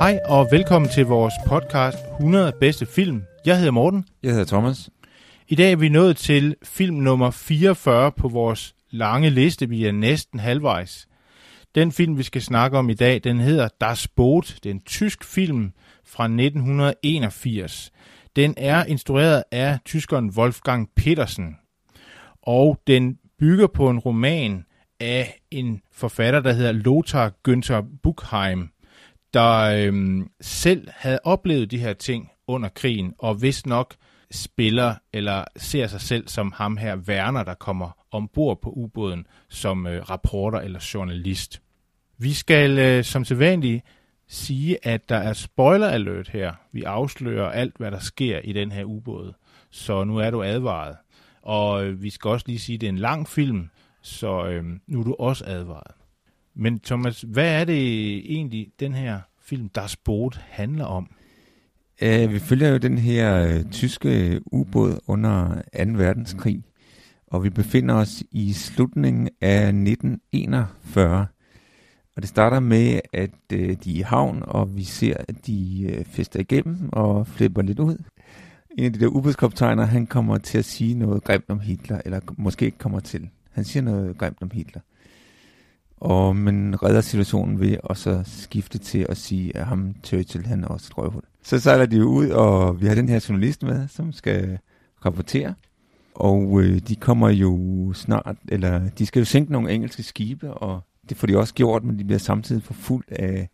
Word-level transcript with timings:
Hej 0.00 0.20
og 0.24 0.48
velkommen 0.50 0.90
til 0.90 1.06
vores 1.06 1.34
podcast 1.46 1.98
100 2.20 2.52
bedste 2.60 2.86
film. 2.86 3.22
Jeg 3.46 3.56
hedder 3.56 3.70
Morten. 3.70 4.04
Jeg 4.22 4.30
hedder 4.30 4.44
Thomas. 4.44 4.90
I 5.48 5.54
dag 5.54 5.72
er 5.72 5.76
vi 5.76 5.88
nået 5.88 6.16
til 6.16 6.56
film 6.62 6.96
nummer 6.96 7.30
44 7.30 8.12
på 8.12 8.28
vores 8.28 8.74
lange 8.90 9.30
liste. 9.30 9.68
Vi 9.68 9.86
er 9.86 9.92
næsten 9.92 10.38
halvvejs. 10.38 11.08
Den 11.74 11.92
film, 11.92 12.18
vi 12.18 12.22
skal 12.22 12.42
snakke 12.42 12.78
om 12.78 12.90
i 12.90 12.94
dag, 12.94 13.20
den 13.24 13.40
hedder 13.40 13.68
Das 13.80 14.08
Boot. 14.08 14.58
Det 14.62 14.70
er 14.70 14.74
en 14.74 14.82
tysk 14.82 15.24
film 15.24 15.72
fra 16.04 16.24
1981. 16.24 17.92
Den 18.36 18.54
er 18.56 18.84
instrueret 18.84 19.42
af 19.52 19.78
tyskeren 19.84 20.30
Wolfgang 20.30 20.90
Petersen. 20.96 21.56
Og 22.42 22.78
den 22.86 23.18
bygger 23.38 23.66
på 23.66 23.90
en 23.90 23.98
roman 23.98 24.64
af 25.00 25.40
en 25.50 25.80
forfatter, 25.92 26.40
der 26.40 26.52
hedder 26.52 26.72
Lothar 26.72 27.32
Günther 27.48 28.00
Buchheim, 28.02 28.70
der 29.34 29.86
øhm, 29.86 30.30
selv 30.40 30.88
havde 30.92 31.18
oplevet 31.24 31.70
de 31.70 31.78
her 31.78 31.92
ting 31.92 32.30
under 32.46 32.68
krigen, 32.68 33.14
og 33.18 33.42
vist 33.42 33.66
nok 33.66 33.94
spiller 34.30 34.94
eller 35.12 35.44
ser 35.56 35.86
sig 35.86 36.00
selv 36.00 36.28
som 36.28 36.52
ham 36.52 36.76
her 36.76 36.96
Werner, 36.96 37.42
der 37.42 37.54
kommer 37.54 37.90
ombord 38.10 38.62
på 38.62 38.70
ubåden 38.70 39.26
som 39.48 39.86
øh, 39.86 40.10
rapporter 40.10 40.60
eller 40.60 40.90
journalist. 40.94 41.62
Vi 42.18 42.32
skal 42.32 42.78
øh, 42.78 43.04
som 43.04 43.24
sædvanligt 43.24 43.84
sige, 44.28 44.86
at 44.86 45.08
der 45.08 45.16
er 45.16 45.32
spoiler 45.32 45.88
alert 45.88 46.28
her. 46.28 46.52
Vi 46.72 46.82
afslører 46.82 47.50
alt, 47.50 47.76
hvad 47.76 47.90
der 47.90 47.98
sker 47.98 48.38
i 48.38 48.52
den 48.52 48.72
her 48.72 48.84
ubåd. 48.84 49.32
Så 49.70 50.04
nu 50.04 50.16
er 50.16 50.30
du 50.30 50.42
advaret. 50.42 50.96
Og 51.42 51.84
øh, 51.84 52.02
vi 52.02 52.10
skal 52.10 52.28
også 52.28 52.46
lige 52.48 52.58
sige, 52.58 52.74
at 52.74 52.80
det 52.80 52.86
er 52.86 52.90
en 52.92 52.98
lang 52.98 53.28
film, 53.28 53.70
så 54.02 54.46
øh, 54.46 54.64
nu 54.86 55.00
er 55.00 55.04
du 55.04 55.16
også 55.18 55.44
advaret. 55.46 55.99
Men 56.54 56.80
Thomas, 56.80 57.24
hvad 57.28 57.60
er 57.60 57.64
det 57.64 58.16
egentlig, 58.32 58.72
den 58.80 58.94
her 58.94 59.20
film, 59.42 59.68
Das 59.68 59.96
Boot, 59.96 60.40
handler 60.48 60.84
om? 60.84 61.08
Uh, 62.02 62.32
vi 62.32 62.38
følger 62.38 62.68
jo 62.68 62.76
den 62.76 62.98
her 62.98 63.56
uh, 63.58 63.70
tyske 63.70 64.40
ubåd 64.46 64.98
under 65.06 65.62
2. 65.84 65.90
verdenskrig, 65.92 66.62
og 67.26 67.44
vi 67.44 67.50
befinder 67.50 67.94
os 67.94 68.22
i 68.30 68.52
slutningen 68.52 69.28
af 69.40 69.66
1941. 69.66 71.26
Og 72.16 72.22
det 72.22 72.28
starter 72.28 72.60
med, 72.60 73.00
at 73.12 73.30
øh, 73.52 73.76
de 73.84 73.90
er 73.90 73.98
i 73.98 74.00
havn, 74.00 74.42
og 74.46 74.76
vi 74.76 74.84
ser, 74.84 75.16
at 75.28 75.46
de 75.46 75.82
øh, 75.82 76.04
fester 76.04 76.40
igennem 76.40 76.88
og 76.92 77.26
flipper 77.26 77.62
lidt 77.62 77.78
ud. 77.78 77.96
En 78.78 78.84
af 78.84 78.92
de 78.92 79.00
der 79.00 79.06
ubådskoptegner, 79.06 79.84
han 79.84 80.06
kommer 80.06 80.38
til 80.38 80.58
at 80.58 80.64
sige 80.64 80.94
noget 80.94 81.24
grimt 81.24 81.44
om 81.48 81.60
Hitler, 81.60 82.00
eller 82.04 82.20
måske 82.38 82.64
ikke 82.64 82.78
kommer 82.78 83.00
til. 83.00 83.28
Han 83.50 83.64
siger 83.64 83.82
noget 83.82 84.18
grimt 84.18 84.38
om 84.42 84.50
Hitler. 84.52 84.80
Og 86.00 86.36
man 86.36 86.82
redder 86.82 87.00
situationen 87.00 87.60
ved 87.60 87.76
at 87.90 87.96
så 87.96 88.22
skifte 88.24 88.78
til 88.78 89.06
at 89.08 89.16
sige, 89.16 89.56
at 89.56 89.66
ham 89.66 89.94
Churchill, 90.04 90.46
han 90.46 90.64
er 90.64 90.68
også 90.68 90.86
et 90.90 90.98
røvhul. 90.98 91.22
Så 91.42 91.58
sejler 91.58 91.86
de 91.86 92.06
ud, 92.06 92.28
og 92.28 92.80
vi 92.80 92.86
har 92.86 92.94
den 92.94 93.08
her 93.08 93.26
journalist 93.28 93.62
med, 93.62 93.88
som 93.88 94.12
skal 94.12 94.58
rapportere. 95.04 95.54
Og 96.14 96.62
øh, 96.62 96.78
de 96.78 96.96
kommer 96.96 97.28
jo 97.28 97.92
snart, 97.94 98.36
eller 98.48 98.88
de 98.88 99.06
skal 99.06 99.20
jo 99.20 99.24
sænke 99.24 99.52
nogle 99.52 99.72
engelske 99.72 100.02
skibe, 100.02 100.54
og 100.54 100.80
det 101.08 101.16
får 101.16 101.26
de 101.26 101.38
også 101.38 101.54
gjort, 101.54 101.84
men 101.84 101.98
de 101.98 102.04
bliver 102.04 102.18
samtidig 102.18 102.62
forfulgt 102.62 103.12
af 103.12 103.48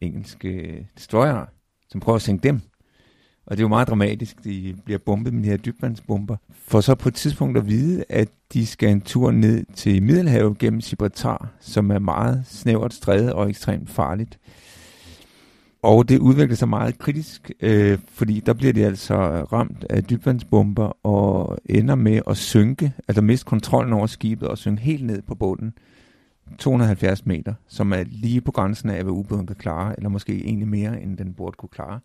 engelske 0.00 0.48
øh, 0.48 0.84
destroyere, 0.96 1.46
som 1.88 2.00
prøver 2.00 2.16
at 2.16 2.22
sænke 2.22 2.42
dem. 2.42 2.60
Og 3.46 3.56
det 3.56 3.60
er 3.60 3.64
jo 3.64 3.68
meget 3.68 3.88
dramatisk. 3.88 4.44
De 4.44 4.76
bliver 4.84 4.98
bombet 4.98 5.34
med 5.34 5.42
de 5.42 5.48
her 5.48 5.56
dybvandsbomber. 5.56 6.36
For 6.52 6.80
så 6.80 6.94
på 6.94 7.08
et 7.08 7.14
tidspunkt 7.14 7.58
at 7.58 7.68
vide, 7.68 8.04
at 8.08 8.28
de 8.52 8.66
skal 8.66 8.88
en 8.88 9.00
tur 9.00 9.30
ned 9.30 9.64
til 9.74 10.02
Middelhavet 10.02 10.58
gennem 10.58 10.80
Gibraltar, 10.80 11.48
som 11.60 11.90
er 11.90 11.98
meget 11.98 12.42
snævert 12.46 12.94
strædet 12.94 13.32
og 13.32 13.50
ekstremt 13.50 13.90
farligt. 13.90 14.38
Og 15.82 16.08
det 16.08 16.18
udvikler 16.18 16.56
sig 16.56 16.68
meget 16.68 16.98
kritisk, 16.98 17.50
øh, 17.60 17.98
fordi 18.08 18.40
der 18.40 18.52
bliver 18.52 18.72
de 18.72 18.84
altså 18.86 19.14
ramt 19.52 19.86
af 19.90 20.04
dybvandsbomber 20.04 21.06
og 21.06 21.58
ender 21.64 21.94
med 21.94 22.20
at 22.26 22.36
synke, 22.36 22.92
altså 23.08 23.22
miste 23.22 23.46
kontrollen 23.46 23.92
over 23.92 24.06
skibet 24.06 24.48
og 24.48 24.58
synke 24.58 24.82
helt 24.82 25.06
ned 25.06 25.22
på 25.22 25.34
bunden. 25.34 25.72
270 26.58 27.26
meter, 27.26 27.54
som 27.68 27.92
er 27.92 28.04
lige 28.06 28.40
på 28.40 28.52
grænsen 28.52 28.90
af, 28.90 29.02
hvad 29.02 29.12
ubåden 29.12 29.46
kan 29.46 29.56
klare, 29.56 29.94
eller 29.96 30.08
måske 30.08 30.44
egentlig 30.44 30.68
mere, 30.68 31.02
end 31.02 31.16
den 31.16 31.34
burde 31.34 31.56
kunne 31.56 31.68
klare. 31.68 32.00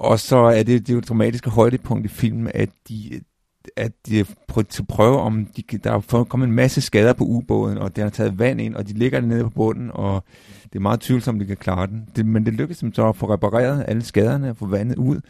Og 0.00 0.20
så 0.20 0.36
er 0.36 0.62
det, 0.62 0.66
det 0.66 0.88
er 0.88 0.92
jo 0.92 0.98
et 0.98 1.08
dramatisk 1.08 1.46
højdepunkt 1.46 2.04
i 2.04 2.08
filmen, 2.08 2.50
at 2.54 2.70
de, 2.88 3.20
at 3.76 3.92
de 4.06 4.24
prøver 4.48 4.64
til 4.64 4.86
prøve 4.86 5.20
om, 5.20 5.46
de, 5.46 5.62
der 5.62 5.92
er 5.92 6.24
kommet 6.24 6.46
en 6.46 6.54
masse 6.54 6.80
skader 6.80 7.12
på 7.12 7.24
ubåden, 7.24 7.78
og 7.78 7.96
den 7.96 8.02
har 8.02 8.10
taget 8.10 8.38
vand 8.38 8.60
ind, 8.60 8.74
og 8.74 8.88
de 8.88 8.92
ligger 8.92 9.20
nede 9.20 9.42
på 9.42 9.50
bunden, 9.50 9.90
og 9.94 10.24
det 10.62 10.74
er 10.74 10.80
meget 10.80 11.00
tvivlsomt, 11.00 11.34
om 11.34 11.38
de 11.38 11.46
kan 11.46 11.56
klare 11.56 11.86
den. 11.86 12.08
Det, 12.16 12.26
men 12.26 12.46
det 12.46 12.54
lykkes 12.54 12.78
dem 12.78 12.94
så 12.94 13.08
at 13.08 13.16
få 13.16 13.32
repareret 13.32 13.84
alle 13.88 14.02
skaderne 14.02 14.50
og 14.50 14.56
få 14.56 14.66
vandet 14.66 14.98
ud. 14.98 15.20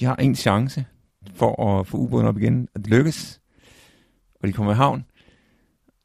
De 0.00 0.04
har 0.04 0.16
en 0.16 0.34
chance 0.34 0.84
for 1.34 1.78
at 1.78 1.86
få 1.86 1.96
ubåden 1.96 2.26
op 2.26 2.38
igen, 2.38 2.68
og 2.74 2.80
det 2.80 2.90
lykkes. 2.90 3.40
Og 4.40 4.48
de 4.48 4.52
kommer 4.52 4.72
i 4.72 4.76
havn, 4.76 5.04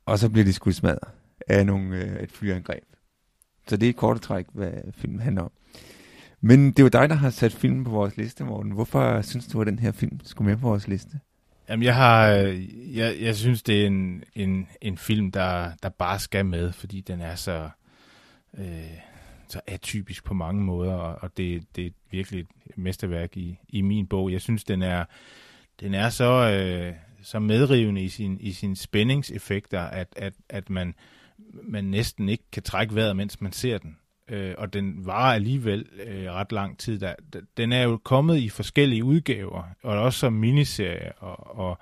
og 0.06 0.20
så 0.20 0.30
bliver 0.30 0.46
de 0.46 0.54
skudt 0.54 0.76
smadret 0.76 1.10
af 1.48 1.66
nogle, 1.66 1.98
øh, 1.98 2.24
et 2.24 2.32
flyangreb. 2.32 2.84
Så 3.68 3.78
det 3.78 3.86
er 3.86 3.90
et 3.90 3.96
kort 3.96 4.22
træk, 4.22 4.46
hvad 4.54 4.72
filmen 4.94 5.20
handler 5.20 5.42
om. 5.42 5.52
Men 6.46 6.68
det 6.68 6.80
er 6.80 6.84
jo 6.84 6.90
dig, 6.90 7.10
der 7.10 7.16
har 7.16 7.30
sat 7.30 7.54
filmen 7.54 7.84
på 7.84 7.90
vores 7.90 8.18
liste, 8.18 8.44
Morten. 8.44 8.72
Hvorfor 8.72 9.22
synes 9.22 9.48
du, 9.48 9.62
at 9.62 9.68
den 9.68 9.80
her 9.80 9.92
film 9.92 10.20
skulle 10.24 10.50
med 10.50 10.58
på 10.58 10.68
vores 10.68 10.88
liste? 10.88 11.20
Jamen, 11.70 11.84
jeg 11.84 11.96
har, 11.96 12.32
øh, 12.32 12.98
jeg, 12.98 13.16
jeg 13.22 13.36
synes, 13.36 13.64
det 13.64 13.82
er 13.82 13.88
en, 13.88 14.24
en, 14.36 14.68
en 14.82 14.98
film, 14.98 15.32
der, 15.32 15.72
der 15.84 15.90
bare 15.90 16.20
skal 16.20 16.46
med, 16.46 16.72
fordi 16.72 17.02
den 17.02 17.22
er 17.22 17.36
så, 17.36 17.70
øh, 18.58 18.98
så 19.48 19.62
atypisk 19.68 20.24
på 20.24 20.34
mange 20.34 20.64
måder, 20.64 20.94
og 20.94 21.38
det, 21.38 21.64
det 21.76 21.86
er 21.86 21.92
virkelig 22.12 22.40
et 22.66 22.78
mesterværk 22.78 23.38
i, 23.38 23.60
i 23.70 23.82
min 23.82 24.08
bog. 24.08 24.32
Jeg 24.32 24.42
synes, 24.42 24.64
den 24.64 24.82
er, 24.82 25.06
den 25.80 25.94
er 25.94 26.10
så, 26.10 26.50
øh, 26.50 26.94
så 27.22 27.40
medrivende 27.40 28.04
i 28.04 28.10
sin, 28.10 28.38
i 28.42 28.52
sin 28.52 28.76
spændingseffekter, 28.76 29.82
at, 29.82 30.08
at, 30.16 30.34
at 30.50 30.70
man, 30.70 30.96
man 31.64 31.84
næsten 31.84 32.30
ikke 32.30 32.44
kan 32.52 32.64
trække 32.64 32.96
vejret, 32.96 33.16
mens 33.16 33.42
man 33.42 33.52
ser 33.52 33.78
den 33.78 33.98
øh, 34.28 34.56
og 34.58 34.74
den 34.74 35.06
var 35.06 35.34
alligevel 35.34 35.86
øh, 36.06 36.32
ret 36.32 36.52
lang 36.52 36.78
tid. 36.78 37.00
Der, 37.00 37.14
den 37.58 37.72
er 37.72 37.84
jo 37.84 37.98
kommet 37.98 38.38
i 38.38 38.50
forskellige 38.50 39.04
udgaver, 39.04 39.64
og 39.84 40.00
også 40.00 40.20
som 40.20 40.34
miniserie, 40.34 41.12
og, 41.18 41.58
og, 41.58 41.78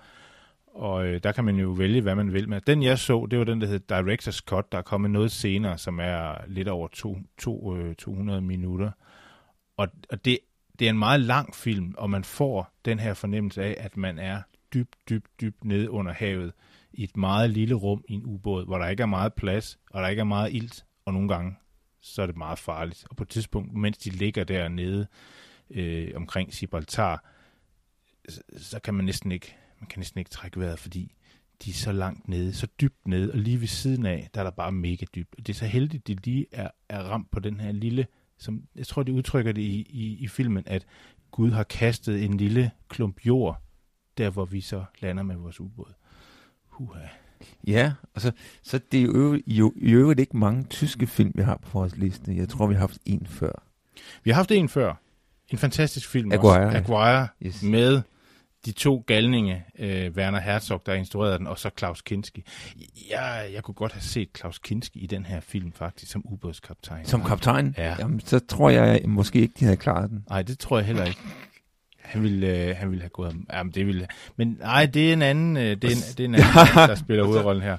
og 0.74 1.08
øh, 1.08 1.20
der 1.24 1.32
kan 1.32 1.46
man 1.46 1.56
jo 1.56 1.70
vælge, 1.70 2.02
hvad 2.02 2.16
man 2.16 2.34
vil 2.34 2.50
med. 2.50 2.62
Den 2.62 2.84
jeg 2.84 3.00
så, 3.00 3.28
det 3.32 3.40
var 3.40 3.46
den, 3.46 3.62
der 3.62 3.68
hed 3.68 3.80
Director's 3.92 4.40
Cut, 4.46 4.72
der 4.72 4.78
er 4.78 4.82
kommet 4.82 5.12
noget 5.12 5.32
senere, 5.32 5.78
som 5.78 6.00
er 6.00 6.36
lidt 6.48 6.68
over 6.68 6.88
to, 6.88 7.18
to, 7.38 7.78
øh, 7.78 7.96
200 7.96 8.42
minutter. 8.42 8.92
Og, 9.78 9.88
og 10.10 10.26
det, 10.26 10.40
det 10.80 10.86
er 10.86 10.90
en 10.90 11.00
meget 11.00 11.20
lang 11.20 11.56
film, 11.56 11.96
og 11.98 12.10
man 12.10 12.24
får 12.24 12.74
den 12.86 13.00
her 13.00 13.14
fornemmelse 13.14 13.64
af, 13.64 13.76
at 13.80 13.98
man 13.98 14.20
er 14.20 14.42
dybt, 14.74 14.96
dybt, 15.10 15.42
dybt 15.42 15.64
nede 15.64 15.92
under 15.92 16.14
havet 16.14 16.54
i 16.94 17.04
et 17.04 17.18
meget 17.18 17.50
lille 17.50 17.76
rum 17.76 18.04
i 18.08 18.14
en 18.14 18.26
ubåd, 18.26 18.66
hvor 18.66 18.78
der 18.78 18.88
ikke 18.88 19.04
er 19.04 19.08
meget 19.08 19.34
plads, 19.34 19.80
og 19.92 20.02
der 20.02 20.08
ikke 20.08 20.20
er 20.20 20.24
meget 20.24 20.54
ilt, 20.54 20.86
og 21.06 21.14
nogle 21.14 21.28
gange 21.30 21.56
så 22.02 22.22
er 22.22 22.26
det 22.26 22.38
meget 22.38 22.60
farligt. 22.60 23.06
Og 23.10 23.16
på 23.16 23.24
et 23.24 23.30
tidspunkt, 23.30 23.74
mens 23.74 23.98
de 23.98 24.10
ligger 24.10 24.44
dernede 24.44 25.08
øh, 25.70 26.12
omkring 26.16 26.52
Gibraltar, 26.52 27.26
så, 28.30 28.42
så 28.58 28.80
kan 28.80 28.94
man 28.94 29.06
næsten 29.06 29.32
ikke, 29.32 29.56
man 29.80 29.88
kan 29.88 30.00
næsten 30.00 30.20
ikke 30.20 30.30
trække 30.30 30.60
vejret, 30.60 30.80
fordi 30.80 31.16
de 31.66 31.70
er 31.70 31.74
så 31.74 31.92
langt 31.92 32.28
nede, 32.28 32.54
så 32.54 32.68
dybt 32.82 33.08
nede, 33.08 33.32
og 33.32 33.38
lige 33.38 33.62
ved 33.62 33.68
siden 33.68 34.06
af, 34.06 34.30
der 34.34 34.40
er 34.40 34.44
der 34.44 34.52
bare 34.52 34.72
mega 34.72 35.06
dybt. 35.16 35.38
Det 35.38 35.50
er 35.50 35.54
så 35.54 35.66
heldigt, 35.66 36.02
at 36.02 36.08
de 36.08 36.16
lige 36.16 36.46
er, 36.52 36.70
er 36.90 37.04
ramt 37.04 37.32
på 37.32 37.40
den 37.40 37.60
her 37.60 37.72
lille, 37.72 38.08
som 38.38 38.68
jeg 38.76 38.88
tror, 38.88 39.04
de 39.04 39.14
udtrykker 39.14 39.52
det 39.52 39.62
i, 39.62 39.82
i, 39.90 40.18
i 40.20 40.28
filmen, 40.28 40.64
at 40.68 40.86
Gud 41.32 41.52
har 41.52 41.64
kastet 41.64 42.24
en 42.26 42.38
lille 42.38 42.72
klump 42.90 43.26
jord, 43.26 43.62
der 44.18 44.30
hvor 44.30 44.46
vi 44.46 44.62
så 44.62 44.86
lander 45.00 45.24
med 45.24 45.36
vores 45.36 45.60
ubåd. 45.60 45.94
Huha. 46.66 47.08
Ja, 47.68 47.92
og 48.16 48.22
så, 48.22 48.32
så 48.64 48.80
det 48.92 49.00
er 49.00 49.04
jo, 49.04 49.40
jo 49.48 49.74
i 49.76 49.92
øvrigt 49.92 50.20
ikke 50.20 50.38
mange 50.38 50.64
tyske 50.64 51.08
film, 51.08 51.32
vi 51.36 51.42
har 51.42 51.58
på 51.58 51.80
vores 51.80 51.98
liste. 51.98 52.36
Jeg 52.36 52.50
tror, 52.50 52.68
vi 52.68 52.74
har 52.74 52.80
haft 52.82 52.98
en 53.06 53.28
før. 53.30 53.64
Vi 54.24 54.30
har 54.32 54.36
haft 54.36 54.52
en 54.52 54.70
før. 54.70 54.94
En 55.50 55.58
fantastisk 55.58 56.10
film 56.10 56.32
Aguirre. 56.32 56.66
også. 56.66 56.78
Aguirre 56.78 57.28
Yes. 57.46 57.64
med 57.64 58.02
de 58.66 58.72
to 58.72 59.04
galninge, 59.08 59.64
øh, 59.80 60.12
Werner 60.12 60.40
Herzog, 60.40 60.82
der 60.86 60.94
instruerede 60.94 61.38
den, 61.38 61.48
og 61.48 61.60
så 61.60 61.70
Klaus 61.70 62.02
Kinski. 62.02 62.44
Jeg, 63.10 63.50
jeg 63.54 63.64
kunne 63.64 63.76
godt 63.76 63.92
have 63.94 64.02
set 64.02 64.34
Klaus 64.34 64.60
Kinski 64.60 65.00
i 65.00 65.08
den 65.08 65.26
her 65.26 65.40
film, 65.40 65.72
faktisk, 65.72 66.12
som 66.12 66.22
ubådskaptajn. 66.26 67.06
Som 67.06 67.24
kaptajn? 67.24 67.76
Ja. 67.78 67.96
Jamen, 68.00 68.20
så 68.20 68.40
tror 68.40 68.70
jeg 68.70 69.02
måske 69.08 69.40
ikke, 69.42 69.54
de 69.60 69.66
havde 69.66 69.78
klaret 69.78 70.10
den. 70.10 70.24
Nej, 70.30 70.42
det 70.42 70.60
tror 70.60 70.78
jeg 70.78 70.86
heller 70.88 71.06
ikke. 71.06 71.20
Han 72.12 72.24
ville, 72.24 72.68
øh, 72.70 72.76
han 72.78 72.90
ville 72.90 73.02
have 73.02 73.10
gået... 73.10 73.36
Jamen, 73.54 73.74
det 73.74 73.88
ville... 73.88 74.08
Men 74.38 74.58
nej, 74.60 74.86
det 74.86 75.10
er 75.10 75.14
en 75.14 75.22
anden, 75.22 75.58
øh, 75.58 75.64
det 75.64 75.84
er 75.84 75.90
en, 75.90 75.98
det 76.18 76.20
er 76.20 76.26
en 76.26 76.36
anden 76.36 76.46
der 76.90 76.96
spiller 76.96 77.24
hovedrollen 77.26 77.64
her. 77.64 77.78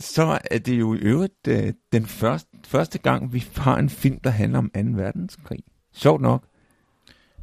Så 0.00 0.38
er 0.50 0.58
det 0.58 0.78
jo 0.80 0.94
i 0.94 0.98
øvrigt 0.98 1.48
øh, 1.48 1.72
den 1.92 2.06
første, 2.06 2.48
første 2.66 2.98
gang, 2.98 3.32
vi 3.32 3.44
har 3.56 3.78
en 3.78 3.88
film, 3.90 4.20
der 4.24 4.30
handler 4.30 4.58
om 4.58 4.70
2. 4.74 4.80
verdenskrig. 4.84 5.58
Sjovt 5.94 6.20
nok. 6.22 6.44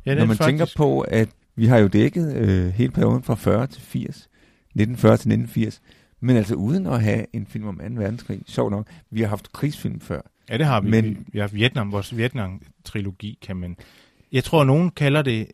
Ja, 0.06 0.16
Når 0.16 0.26
man 0.26 0.38
faktisk, 0.38 0.48
tænker 0.48 0.74
på, 0.78 1.02
at 1.02 1.30
vi 1.56 1.66
har 1.66 1.78
jo 1.78 1.88
dækket 1.88 2.36
øh, 2.36 2.68
hele 2.74 2.92
perioden 2.92 3.24
fra 3.24 3.36
40 3.36 3.68
til 3.68 3.82
80. 3.82 4.10
1940 4.10 5.12
til 5.18 5.32
1980. 5.32 5.82
Men 6.20 6.36
altså 6.38 6.56
uden 6.56 6.86
at 6.88 7.02
have 7.04 7.26
en 7.34 7.46
film 7.46 7.68
om 7.68 7.78
2. 7.78 7.84
verdenskrig. 8.02 8.42
Sjovt 8.48 8.72
nok. 8.72 8.88
Vi 9.12 9.22
har 9.22 9.28
haft 9.28 9.52
krigsfilm 9.52 10.00
før. 10.00 10.22
Ja, 10.50 10.58
det 10.58 10.66
har 10.66 10.82
vi. 10.82 10.90
Men- 10.90 11.26
vi 11.34 11.40
har 11.40 11.48
Vietnam, 11.48 11.92
vores 11.92 12.18
Vietnam-trilogi, 12.18 13.38
kan 13.42 13.56
man... 13.58 13.78
Jeg 14.32 14.44
tror, 14.44 14.64
nogen 14.64 14.90
kalder 14.90 15.22
det 15.22 15.48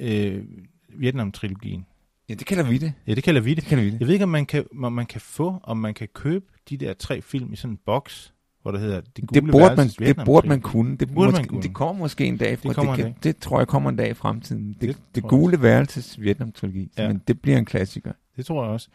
øh, 0.00 0.44
Vietnam-trilogien. 0.88 1.86
Ja, 2.28 2.34
det 2.34 2.46
kalder 2.46 2.64
vi 2.64 2.78
det. 2.78 2.92
Ja, 3.06 3.14
det 3.14 3.24
kalder 3.24 3.40
vi 3.40 3.50
det. 3.50 3.56
Det 3.56 3.64
kalder 3.64 3.84
vi 3.84 3.90
det. 3.90 4.00
Jeg 4.00 4.06
ved 4.06 4.14
ikke, 4.14 4.22
om 4.24 4.28
man 4.28 4.46
kan, 4.46 4.64
om 4.82 4.92
man 4.92 5.06
kan 5.06 5.20
få, 5.20 5.60
om 5.62 5.76
man 5.76 5.94
kan 5.94 6.08
købe 6.14 6.44
de 6.70 6.76
der 6.76 6.92
tre 6.94 7.22
film 7.22 7.52
i 7.52 7.56
sådan 7.56 7.72
en 7.72 7.78
boks, 7.86 8.32
hvor 8.62 8.70
der 8.70 8.78
hedder 8.78 9.00
Det, 9.00 9.16
Det 9.16 9.28
gule 9.28 9.52
burde, 9.52 9.76
man, 9.76 9.88
det 9.88 10.16
burde 10.24 10.48
man 10.48 10.60
kunne. 10.60 10.96
Det, 10.96 11.14
Burde 11.14 11.30
måske, 11.30 11.42
man 11.42 11.48
kunne. 11.48 11.62
det 11.62 11.74
kommer 11.74 12.02
måske 12.02 12.24
en 12.24 12.36
dag. 12.36 12.58
Fra, 12.58 12.68
Det 12.68 12.76
det, 12.76 12.96
kan, 13.04 13.14
det 13.22 13.36
tror 13.36 13.60
jeg 13.60 13.68
kommer 13.68 13.90
en 13.90 13.96
dag 13.96 14.10
i 14.10 14.14
fremtiden. 14.14 14.68
Det, 14.72 14.80
Det 14.80 14.88
det, 14.88 15.14
det 15.14 15.22
gule 15.22 15.62
værelses 15.62 16.20
Vietnam-trilogi. 16.20 16.90
Ja. 16.98 17.08
Men 17.08 17.22
det 17.28 17.40
bliver 17.40 17.58
en 17.58 17.64
klassiker. 17.64 18.12
Det 18.36 18.46
tror 18.46 18.64
jeg 18.64 18.72
også. 18.72 18.88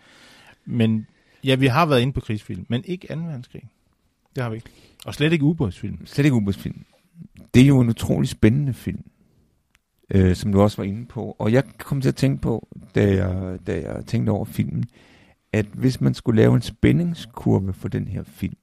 Men 0.66 1.08
ja, 1.44 1.56
vi 1.56 1.68
har 1.68 1.86
været 1.86 2.02
inde 2.02 2.14
på 2.14 2.20
krigsfilm, 2.22 2.66
men 2.70 2.84
ikke 2.86 3.08
2. 3.08 3.14
verdenskrig. 3.16 3.64
Det 4.36 4.44
har 4.44 4.50
vi 4.50 4.56
ikke. 4.56 4.70
Og 5.06 5.14
slet 5.16 5.34
ikke 5.34 5.46
ubådsfilm. 5.46 6.06
Slet 6.06 6.26
ikke 6.26 6.36
ubådsfilm. 6.36 6.86
Det 7.54 7.62
er 7.62 7.68
jo 7.68 7.80
en 7.80 7.90
utrolig 7.90 8.30
spændende 8.30 8.74
film, 8.74 9.04
øh, 10.10 10.36
som 10.36 10.52
du 10.52 10.62
også 10.62 10.78
var 10.78 10.84
inde 10.84 11.06
på. 11.06 11.36
Og 11.40 11.52
jeg 11.52 11.64
kom 11.78 12.02
til 12.02 12.10
at 12.10 12.16
tænke 12.16 12.42
på, 12.42 12.68
da 12.96 13.16
jeg, 13.16 13.60
da 13.68 13.74
jeg 13.82 14.04
tænkte 14.08 14.30
over 14.30 14.46
filmen, 14.46 14.84
at 15.54 15.66
hvis 15.74 16.02
man 16.02 16.14
skulle 16.14 16.42
lave 16.42 16.56
en 16.56 16.62
spændingskurve 16.62 17.74
for 17.74 17.88
den 17.88 18.08
her 18.08 18.24
film, 18.28 18.56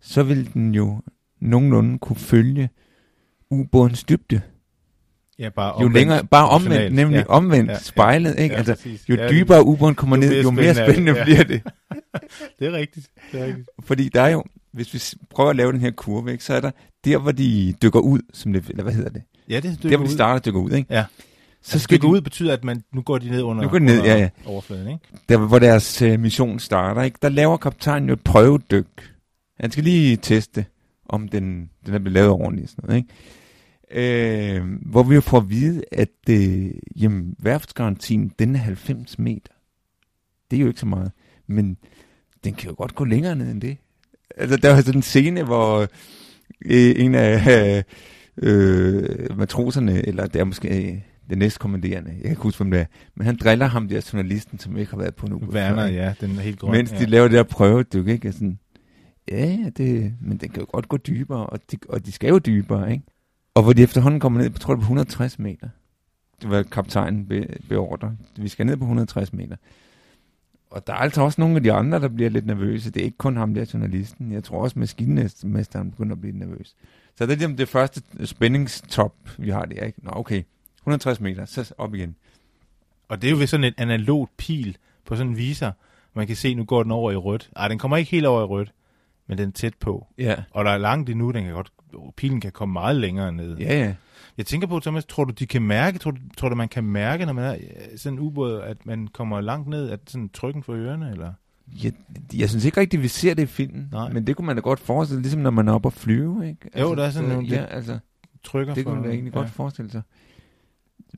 så 0.00 0.22
ville 0.22 0.46
den 0.54 0.74
jo 0.74 1.00
nogenlunde 1.40 1.98
kunne 1.98 2.16
følge 2.16 2.68
ubådens 3.50 4.04
dybde. 4.04 4.40
Ja, 5.38 5.48
bare 5.48 5.68
Jo 5.68 5.74
omvendt 5.74 5.94
længere, 5.94 6.24
bare 6.26 6.48
omvendt, 6.48 6.94
nemlig 6.94 7.16
Ja. 7.18 7.24
omvendt 7.28 7.70
Ja, 7.70 7.78
spejlet, 7.78 8.38
ikke? 8.38 8.52
Ja, 8.52 8.58
altså, 8.58 8.74
præcis. 8.74 9.08
jo 9.08 9.14
Ja, 9.14 9.28
dybere 9.30 9.64
ubåden 9.64 9.94
kommer 9.94 10.16
jo 10.16 10.20
ned, 10.20 10.42
jo 10.42 10.50
mere 10.50 10.74
spændende 10.74 10.92
spændende 10.92 11.18
ja. 11.18 11.24
bliver 11.24 11.44
det. 11.44 11.62
Det 12.58 12.66
er 12.66 12.72
rigtigt. 12.72 13.10
Det 13.32 13.40
er 13.40 13.46
rigtigt. 13.46 13.68
Fordi 13.82 14.08
der 14.08 14.22
er 14.22 14.28
jo, 14.28 14.44
hvis 14.72 14.94
vi 14.94 15.18
prøver 15.30 15.50
at 15.50 15.56
lave 15.56 15.72
den 15.72 15.80
her 15.80 15.90
kurve, 15.90 16.32
ikke, 16.32 16.44
så 16.44 16.54
er 16.54 16.60
der 16.60 16.70
der, 17.04 17.18
hvor 17.18 17.32
de 17.32 17.74
dykker 17.82 18.00
ud, 18.00 18.20
som 18.32 18.52
det, 18.52 18.68
eller 18.70 18.82
hvad 18.82 18.92
hedder 18.92 19.10
det? 19.10 19.22
Ja, 19.48 19.60
det 19.60 19.82
Der, 19.82 19.96
hvor 19.96 20.06
de 20.06 20.12
starter 20.12 20.34
at 20.36 20.44
dykke 20.44 20.58
ud, 20.58 20.70
ikke? 20.70 20.94
Ja. 20.94 21.04
Så 21.62 21.70
Så 21.72 21.78
skal 21.78 22.02
de, 22.02 22.06
ud 22.06 22.20
betyder, 22.20 22.52
at 22.52 22.64
man, 22.64 22.82
nu 22.92 23.02
går 23.02 23.18
de 23.18 23.30
ned 23.30 23.42
under, 23.42 23.62
Nu 23.62 23.68
går 23.68 23.78
de 23.78 23.84
ned, 23.84 24.02
ja, 24.04 24.16
ja. 24.18 24.28
overfladen, 24.46 24.88
ikke? 24.88 25.00
der, 25.28 25.38
hvor 25.38 25.58
deres 25.58 26.02
øh, 26.02 26.20
mission 26.20 26.58
starter, 26.58 27.02
ikke? 27.02 27.18
Der 27.22 27.28
laver 27.28 27.56
kaptajnen 27.56 28.08
jo 28.08 28.12
et 28.12 28.20
prøvedyk. 28.20 29.12
Han 29.60 29.70
skal 29.70 29.84
lige 29.84 30.16
teste, 30.16 30.66
om 31.08 31.28
den, 31.28 31.70
den 31.86 31.94
er 31.94 31.98
blevet 31.98 32.12
lavet 32.12 32.30
ordentligt 32.30 32.64
og 32.64 32.68
sådan 32.70 32.84
noget, 32.88 32.96
ikke? 32.96 34.56
Øh, 34.58 34.64
hvor 34.82 35.02
vi 35.02 35.14
jo 35.14 35.20
får 35.20 35.38
at 35.38 35.50
vide, 35.50 35.82
at 35.92 36.08
øh, 36.30 36.70
jamen, 36.96 37.34
værftsgarantien, 37.38 38.32
den 38.38 38.54
er 38.54 38.58
90 38.58 39.18
meter. 39.18 39.52
Det 40.50 40.56
er 40.56 40.60
jo 40.60 40.68
ikke 40.68 40.80
så 40.80 40.86
meget. 40.86 41.12
Men 41.46 41.76
den 42.44 42.54
kan 42.54 42.68
jo 42.70 42.74
godt 42.78 42.94
gå 42.94 43.04
længere 43.04 43.36
ned 43.36 43.50
end 43.50 43.60
det. 43.60 43.76
Altså, 44.36 44.56
der 44.56 44.74
var 44.74 44.80
sådan 44.80 44.98
en 44.98 45.02
scene, 45.02 45.42
hvor 45.42 45.80
øh, 46.64 46.94
en 46.96 47.14
af 47.14 47.84
øh, 48.36 49.38
matroserne, 49.38 50.06
eller 50.06 50.26
det 50.26 50.40
er 50.40 50.44
måske 50.44 50.92
øh, 50.92 50.98
den 51.30 51.38
næstkommanderende, 51.38 52.10
jeg 52.10 52.20
kan 52.20 52.30
ikke 52.30 52.42
huske, 52.42 52.58
hvem 52.58 52.70
det 52.70 52.80
er, 52.80 52.84
men 53.16 53.26
han 53.26 53.36
driller 53.36 53.66
ham 53.66 53.88
der 53.88 54.10
journalisten, 54.12 54.58
som 54.58 54.76
ikke 54.76 54.90
har 54.90 54.98
været 54.98 55.14
på 55.14 55.26
en 55.26 55.32
uge 55.32 55.48
Werner, 55.52 55.86
ja, 55.86 56.14
den 56.20 56.36
er 56.36 56.40
helt 56.40 56.58
grøn. 56.58 56.70
mens 56.72 56.92
ja. 56.92 56.98
de 56.98 57.06
laver 57.06 57.28
det 57.28 57.36
der 57.36 57.42
prøvedyk, 57.42 58.08
ikke? 58.08 58.32
Sådan, 58.32 58.58
ja, 59.30 59.58
det, 59.76 60.14
men 60.20 60.38
den 60.38 60.48
kan 60.48 60.60
jo 60.60 60.66
godt 60.72 60.88
gå 60.88 60.96
dybere, 60.96 61.46
og 61.46 61.58
de, 61.72 61.76
og 61.88 62.06
de 62.06 62.12
skal 62.12 62.28
jo 62.28 62.38
dybere, 62.38 62.92
ikke? 62.92 63.04
Og 63.54 63.62
hvor 63.62 63.72
de 63.72 63.82
efterhånden 63.82 64.20
kommer 64.20 64.40
ned, 64.40 64.50
på, 64.50 64.58
tror 64.58 64.74
jeg, 64.74 64.78
på 64.78 64.82
160 64.82 65.38
meter. 65.38 65.68
Det 66.42 66.50
var 66.50 66.62
kaptajnen 66.62 67.26
be, 67.26 67.46
beordrer. 67.68 68.10
Vi 68.36 68.48
skal 68.48 68.66
ned 68.66 68.76
på 68.76 68.84
160 68.84 69.32
meter. 69.32 69.56
Og 70.70 70.86
der 70.86 70.92
er 70.92 70.96
altså 70.96 71.22
også 71.22 71.40
nogle 71.40 71.56
af 71.56 71.62
de 71.62 71.72
andre, 71.72 72.00
der 72.00 72.08
bliver 72.08 72.30
lidt 72.30 72.46
nervøse. 72.46 72.90
Det 72.90 73.00
er 73.00 73.04
ikke 73.04 73.18
kun 73.18 73.36
ham 73.36 73.54
der 73.54 73.70
journalisten. 73.74 74.32
Jeg 74.32 74.44
tror 74.44 74.62
også, 74.62 74.78
maskinmesteren 74.78 75.90
begynder 75.90 76.12
at 76.12 76.20
blive 76.20 76.38
nervøs. 76.38 76.76
Så 77.16 77.26
det 77.26 77.32
er 77.32 77.36
ligesom 77.36 77.56
det 77.56 77.68
første 77.68 78.02
spændingstop, 78.26 79.14
vi 79.38 79.50
har 79.50 79.64
der, 79.64 79.84
ikke? 79.84 80.04
Nå, 80.04 80.10
okay. 80.14 80.42
160 80.78 81.20
meter, 81.20 81.44
så 81.44 81.74
op 81.78 81.94
igen. 81.94 82.16
Og 83.08 83.22
det 83.22 83.28
er 83.28 83.32
jo 83.32 83.38
ved 83.38 83.46
sådan 83.46 83.64
en 83.64 83.74
analog 83.76 84.30
pil 84.36 84.76
på 85.04 85.16
sådan 85.16 85.32
en 85.32 85.36
viser. 85.36 85.72
Man 86.14 86.26
kan 86.26 86.36
se, 86.36 86.54
nu 86.54 86.64
går 86.64 86.82
den 86.82 86.92
over 86.92 87.12
i 87.12 87.16
rødt. 87.16 87.50
Ej, 87.56 87.68
den 87.68 87.78
kommer 87.78 87.96
ikke 87.96 88.10
helt 88.10 88.26
over 88.26 88.40
i 88.40 88.44
rødt, 88.44 88.72
men 89.26 89.38
den 89.38 89.48
er 89.48 89.52
tæt 89.52 89.74
på. 89.74 90.06
Ja. 90.18 90.36
Og 90.50 90.64
der 90.64 90.70
er 90.70 90.78
langt 90.78 91.10
endnu, 91.10 91.30
den 91.30 91.44
kan 91.44 91.52
godt, 91.52 91.72
pilen 92.16 92.40
kan 92.40 92.52
komme 92.52 92.72
meget 92.72 92.96
længere 92.96 93.32
ned. 93.32 93.56
Ja, 93.56 93.78
ja. 93.78 93.94
Jeg 94.38 94.46
tænker 94.46 94.66
på, 94.66 94.80
Thomas, 94.80 95.04
tror 95.04 95.24
du, 95.24 95.32
de 95.32 95.46
kan 95.46 95.62
mærke, 95.62 95.98
tror 95.98 96.10
du, 96.10 96.20
tror 96.36 96.48
du 96.48 96.54
man 96.54 96.68
kan 96.68 96.84
mærke, 96.84 97.26
når 97.26 97.32
man 97.32 97.44
er 97.44 97.56
sådan 97.96 98.18
en 98.18 98.24
ubåd, 98.24 98.60
at 98.60 98.86
man 98.86 99.08
kommer 99.08 99.40
langt 99.40 99.68
ned, 99.68 99.90
at 99.90 100.00
sådan 100.06 100.28
trykken 100.28 100.62
for 100.62 100.72
ørerne, 100.72 101.10
eller? 101.10 101.32
Jeg, 101.84 101.92
jeg 102.34 102.48
synes 102.48 102.64
ikke 102.64 102.80
rigtigt, 102.80 103.02
vi 103.02 103.08
ser 103.08 103.34
det 103.34 103.42
i 103.42 103.46
filmen. 103.46 103.88
Nej. 103.92 104.12
Men 104.12 104.26
det 104.26 104.36
kunne 104.36 104.46
man 104.46 104.56
da 104.56 104.60
godt 104.60 104.80
forestille, 104.80 105.22
ligesom 105.22 105.40
når 105.40 105.50
man 105.50 105.68
er 105.68 105.72
oppe 105.72 105.86
at 105.86 105.92
flyve, 105.92 106.48
ikke? 106.48 106.80
Jo, 106.80 106.94
der 106.94 107.04
er 107.04 107.10
sådan 107.10 107.28
så, 107.28 107.34
nogle 107.34 107.48
Ja, 107.48 107.64
altså, 107.64 107.98
Trykker 108.44 108.74
det 108.74 108.82
for, 108.82 108.90
kunne 108.90 109.00
man 109.00 109.08
da 109.08 109.14
egentlig 109.14 109.32
godt 109.32 109.50
forestille 109.50 109.90
sig. 109.90 110.02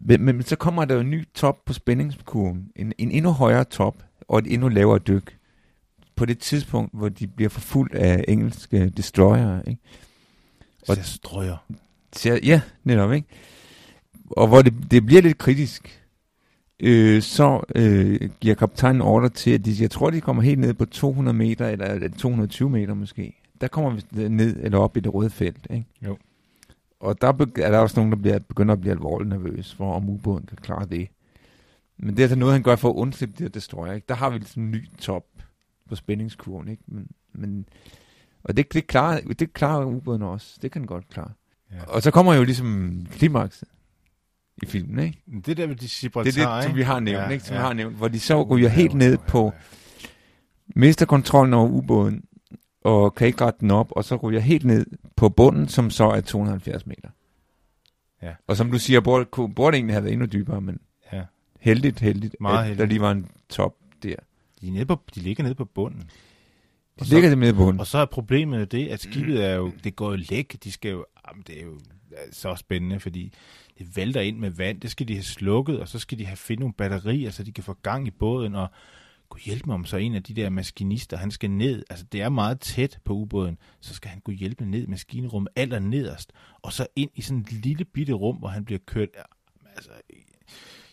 Men, 0.00 0.25
men 0.25 0.43
så 0.43 0.56
kommer 0.56 0.85
der 0.85 0.94
jo 0.94 1.00
en 1.00 1.11
ny 1.11 1.25
top 1.35 1.64
på 1.64 1.73
spændingskurven. 1.73 2.71
En, 2.76 2.93
en 2.99 3.11
endnu 3.11 3.31
højere 3.31 3.64
top 3.64 4.03
og 4.29 4.38
et 4.38 4.53
endnu 4.53 4.69
lavere 4.69 4.99
dyk. 4.99 5.38
På 6.17 6.25
det 6.25 6.38
tidspunkt, 6.38 6.94
hvor 6.94 7.09
de 7.09 7.26
bliver 7.26 7.49
forfulgt 7.49 7.94
af 7.94 8.25
engelske 8.29 8.88
destroyer, 8.88 9.62
ikke? 9.67 9.81
Og 10.88 10.96
det 10.96 11.04
strøger. 11.04 11.56
Så, 12.12 12.40
ja, 12.42 12.61
netop, 12.85 13.12
ikke? 13.12 13.28
Og 14.30 14.49
hvor 14.49 14.62
det, 14.62 14.75
det 14.90 15.06
bliver 15.06 15.23
lidt 15.23 15.38
kritisk, 15.38 16.04
øh, 16.80 17.23
så 17.23 17.62
øh, 17.75 18.30
giver 18.40 18.54
kaptajnen 18.54 19.00
ordre 19.02 19.28
til, 19.28 19.50
at 19.50 19.64
de, 19.64 19.75
jeg 19.80 19.90
tror, 19.90 20.11
de 20.11 20.20
kommer 20.20 20.42
helt 20.42 20.58
ned 20.58 20.75
på 20.75 20.85
200 20.85 21.37
meter, 21.37 21.68
eller 21.68 21.87
eller 21.87 22.08
220 22.08 22.70
meter 22.70 22.94
måske. 22.94 23.42
Der 23.61 23.68
kommer 23.68 23.90
vi 23.90 24.28
ned 24.28 24.56
eller 24.61 24.78
op 24.78 24.97
i 24.97 25.00
det 25.00 25.14
røde 25.14 25.30
felt, 25.30 25.66
ikke? 25.70 25.87
Jo. 26.02 26.16
Og 27.00 27.20
der 27.20 27.28
er 27.62 27.70
der 27.70 27.78
også 27.78 28.00
nogen, 28.00 28.12
der 28.12 28.18
bliver, 28.18 28.38
begynder 28.38 28.73
at 28.73 28.80
blive 28.80 28.92
alvorligt 28.92 29.28
nervøs 29.28 29.75
for, 29.75 29.94
om 29.94 30.08
ubåden 30.08 30.47
kan 30.47 30.56
klare 30.56 30.87
det. 30.87 31.08
Men 31.99 32.11
det 32.11 32.18
er 32.18 32.25
altså 32.25 32.38
noget, 32.38 32.52
han 32.52 32.62
gør 32.62 32.76
for 32.76 32.88
at 32.88 32.94
undslippe 32.94 33.32
det 33.32 33.40
her 33.40 33.49
destroyer, 33.49 33.92
ikke? 33.92 34.04
Der 34.08 34.14
har 34.14 34.30
vi 34.30 34.44
sådan 34.44 34.62
en 34.62 34.70
ny 34.70 34.88
top 34.99 35.25
på 35.88 35.94
spændingskurven, 35.94 36.68
ikke? 36.68 36.82
Men, 36.87 37.08
men, 37.32 37.66
og 38.49 38.57
det, 38.57 38.73
det, 38.73 38.87
klarer, 38.87 39.21
det 39.21 39.52
klarer 39.52 39.85
ubåden 39.85 40.23
også. 40.23 40.59
Det 40.62 40.73
kan 40.73 40.81
den 40.83 40.87
godt 40.87 41.09
klare. 41.09 41.31
Ja. 41.73 41.85
Og 41.85 42.02
så 42.02 42.11
kommer 42.11 42.35
jo 42.35 42.45
ligesom 42.45 43.07
klimakset 43.11 43.69
i 44.62 44.67
filmen, 44.67 44.99
ikke? 45.05 45.23
Det 45.47 45.57
der 45.57 45.67
med 45.67 45.76
de 45.76 45.87
Gibraltar, 46.00 46.31
Det 46.31 46.43
er 46.43 46.55
det, 46.55 46.64
som 46.64 46.76
vi 46.76 46.83
har 46.83 47.00
nævnt, 47.00 47.19
Ja, 47.25 47.28
ikke? 47.28 47.45
Som 47.45 47.55
ja. 47.55 47.61
vi 47.61 47.67
har 47.67 47.73
nævnt, 47.73 47.97
hvor 47.97 48.09
de 48.09 48.21
så 48.21 48.43
ryger 48.43 48.69
helt 48.69 48.95
ned 48.95 49.19
på, 49.28 49.52
mister 50.76 51.07
kontrollen 51.07 51.55
over 51.55 51.69
ubåden, 51.69 52.25
og 52.85 53.14
kan 53.14 53.26
ikke 53.26 53.45
rette 53.45 53.61
den 53.61 53.71
op, 53.71 53.93
og 53.93 54.05
så 54.05 54.17
ryger 54.17 54.40
helt 54.40 54.64
ned 54.64 54.87
på 55.17 55.28
bunden, 55.28 55.69
som 55.69 55.90
så 55.90 56.05
er 56.11 56.21
270 56.21 56.87
meter. 56.87 57.09
Ja. 58.23 58.33
Og 58.47 58.57
som 58.57 58.71
du 58.71 58.78
siger, 58.78 59.00
burde, 59.00 59.25
kunne- 59.25 59.55
burde 59.55 59.76
egentlig 59.76 59.95
have 59.95 60.05
været 60.05 60.12
endnu 60.12 60.26
dybere, 60.26 60.61
men 60.61 60.78
Ja. 61.12 61.23
heldigt, 61.61 62.00
heldigt, 62.00 62.37
Meget 62.40 62.59
at 62.59 62.64
heldigt. 62.64 62.81
der 62.81 62.87
lige 62.87 63.00
var 63.00 63.11
en 63.11 63.26
top 63.49 63.75
der. 64.02 64.14
De, 64.61 64.69
er 64.69 64.73
nede 64.73 64.87
på, 64.87 65.00
de 65.14 65.21
ligger 65.21 65.43
nede 65.45 65.55
på 65.55 65.64
bunden. 65.64 66.11
De 66.99 67.02
Og 67.02 67.07
så- 67.07 67.14
ligger 67.14 67.28
det 67.28 67.38
med 67.38 67.52
på 67.52 67.57
bunden. 67.57 67.81
Og 67.81 67.87
så 67.87 67.99
er 67.99 68.05
problemet 68.05 68.73
det, 68.73 68.88
at 68.88 69.00
skibet 69.00 69.45
er 69.45 69.55
jo, 69.55 69.73
det 69.85 69.97
går 69.97 70.11
jo 70.11 70.17
læk. 70.31 70.57
De 70.64 70.73
skal 70.73 70.90
jo, 70.90 71.07
jamen, 71.28 71.45
det 71.47 71.61
er 71.61 71.64
jo 71.64 71.78
så 72.33 72.55
spændende, 72.57 73.00
fordi 73.00 73.33
det 73.78 73.97
vælter 73.97 74.21
ind 74.21 74.38
med 74.38 74.50
vand. 74.50 74.81
Det 74.81 74.90
skal 74.90 75.09
de 75.09 75.14
have 75.14 75.23
slukket, 75.23 75.81
og 75.81 75.88
så 75.88 75.99
skal 75.99 76.19
de 76.19 76.26
have 76.26 76.37
finde 76.37 76.61
nogle 76.61 76.75
batterier, 76.75 77.31
så 77.31 77.43
de 77.43 77.52
kan 77.52 77.64
få 77.64 77.73
gang 77.83 78.07
i 78.07 78.11
båden. 78.11 78.55
Og 78.55 78.69
kunne 79.28 79.40
hjælpe 79.40 79.67
mig 79.67 79.75
om 79.75 79.85
så 79.85 79.97
en 79.97 80.14
af 80.14 80.23
de 80.23 80.35
der 80.35 80.50
maskinister, 80.50 81.17
han 81.17 81.31
skal 81.31 81.50
ned. 81.50 81.83
Altså 81.90 82.05
det 82.12 82.23
er 82.23 82.28
meget 82.28 82.61
tæt 82.61 82.99
på 83.05 83.12
ubåden, 83.12 83.59
så 83.81 83.95
skal 83.95 84.11
han 84.11 84.21
kunne 84.21 84.37
hjælpe 84.37 84.64
ned 84.64 84.83
i 84.83 84.87
maskinrummet 84.87 85.49
aller 85.57 85.78
nederst. 85.78 86.33
Og 86.62 86.73
så 86.73 86.87
ind 86.97 87.11
i 87.14 87.21
sådan 87.23 87.40
et 87.40 87.52
lille 87.52 87.85
bitte 87.85 88.12
rum, 88.12 88.37
hvor 88.37 88.49
han 88.49 88.64
bliver 88.64 88.78
kørt. 88.87 89.09
Altså, 89.76 89.90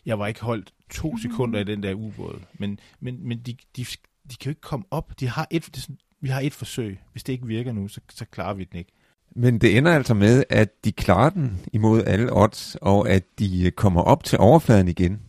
jeg 0.06 0.20
var 0.20 0.28
ikke 0.28 0.42
holdt 0.42 0.74
to 0.92 1.18
sekunder 1.18 1.60
i 1.60 1.64
den 1.64 1.84
der 1.84 1.94
ubåd. 1.94 2.42
Men, 2.54 2.80
men, 3.00 3.28
men 3.28 3.40
de, 3.40 3.56
de, 3.78 3.86
de 4.32 4.36
kan 4.36 4.46
jo 4.46 4.52
ikke 4.52 4.62
komme 4.62 4.86
op. 4.92 5.20
De 5.20 5.28
har 5.30 5.48
et, 5.52 5.70
det 5.76 5.82
sådan, 5.82 5.98
vi 6.22 6.30
har 6.30 6.42
et 6.42 6.54
forsøg. 6.54 7.00
Hvis 7.12 7.24
det 7.24 7.34
ikke 7.34 7.48
virker 7.48 7.72
nu, 7.72 7.88
så, 7.88 8.02
så 8.10 8.26
klarer 8.26 8.54
vi 8.54 8.64
den 8.64 8.80
ikke. 8.80 8.92
Men 9.36 9.58
det 9.60 9.78
ender 9.78 9.92
altså 9.94 10.14
med, 10.14 10.44
at 10.50 10.86
de 10.86 10.92
klarer 10.92 11.30
den 11.30 11.60
imod 11.74 12.04
alle 12.04 12.38
odds, 12.38 12.78
og 12.82 13.10
at 13.10 13.24
de 13.40 13.66
øh, 13.66 13.72
kommer 13.72 14.02
op 14.02 14.24
til 14.24 14.40
overfladen 14.40 14.88
igen. 14.88 15.22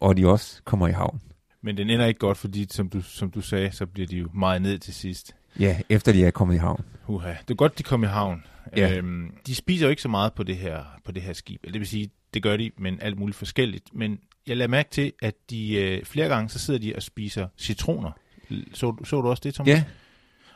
og 0.00 0.16
de 0.16 0.26
også 0.26 0.62
kommer 0.64 0.88
i 0.88 0.92
havn. 0.92 1.20
Men 1.62 1.76
den 1.76 1.90
ender 1.90 2.06
ikke 2.06 2.20
godt, 2.20 2.38
fordi 2.38 2.66
som 2.70 2.88
du, 2.88 3.02
som 3.02 3.30
du 3.30 3.40
sagde, 3.40 3.72
så 3.72 3.86
bliver 3.86 4.06
de 4.06 4.16
jo 4.16 4.28
meget 4.34 4.62
ned 4.62 4.78
til 4.78 4.94
sidst. 4.94 5.34
Ja, 5.60 5.80
efter 5.88 6.12
de 6.12 6.24
er 6.24 6.30
kommet 6.30 6.54
i 6.54 6.58
havn. 6.58 6.84
Uha. 7.08 7.30
Det 7.30 7.50
er 7.50 7.54
godt, 7.54 7.78
de 7.78 7.82
kom 7.82 8.02
i 8.04 8.06
havn. 8.06 8.44
Ja. 8.76 8.96
Øhm, 8.96 9.30
de 9.46 9.54
spiser 9.54 9.86
jo 9.86 9.90
ikke 9.90 10.02
så 10.02 10.08
meget 10.08 10.32
på 10.32 10.42
det 10.42 10.56
her, 10.56 10.84
på 11.04 11.12
det 11.12 11.22
her 11.22 11.32
skib. 11.32 11.64
Det 11.64 11.74
vil 11.74 11.86
sige, 11.86 12.10
det 12.36 12.42
gør 12.42 12.56
de, 12.56 12.70
men 12.78 12.98
alt 13.02 13.18
muligt 13.18 13.36
forskelligt. 13.38 13.84
Men 13.92 14.18
jeg 14.46 14.56
lader 14.56 14.68
mærke 14.68 14.90
til, 14.90 15.12
at 15.22 15.34
de 15.50 15.74
øh, 15.74 16.04
flere 16.04 16.28
gange, 16.28 16.48
så 16.48 16.58
sidder 16.58 16.80
de 16.80 16.92
og 16.96 17.02
spiser 17.02 17.46
citroner. 17.58 18.10
Så, 18.74 18.94
så 19.04 19.20
du 19.20 19.28
også 19.28 19.40
det, 19.44 19.54
Thomas? 19.54 19.68
Ja, 19.74 19.84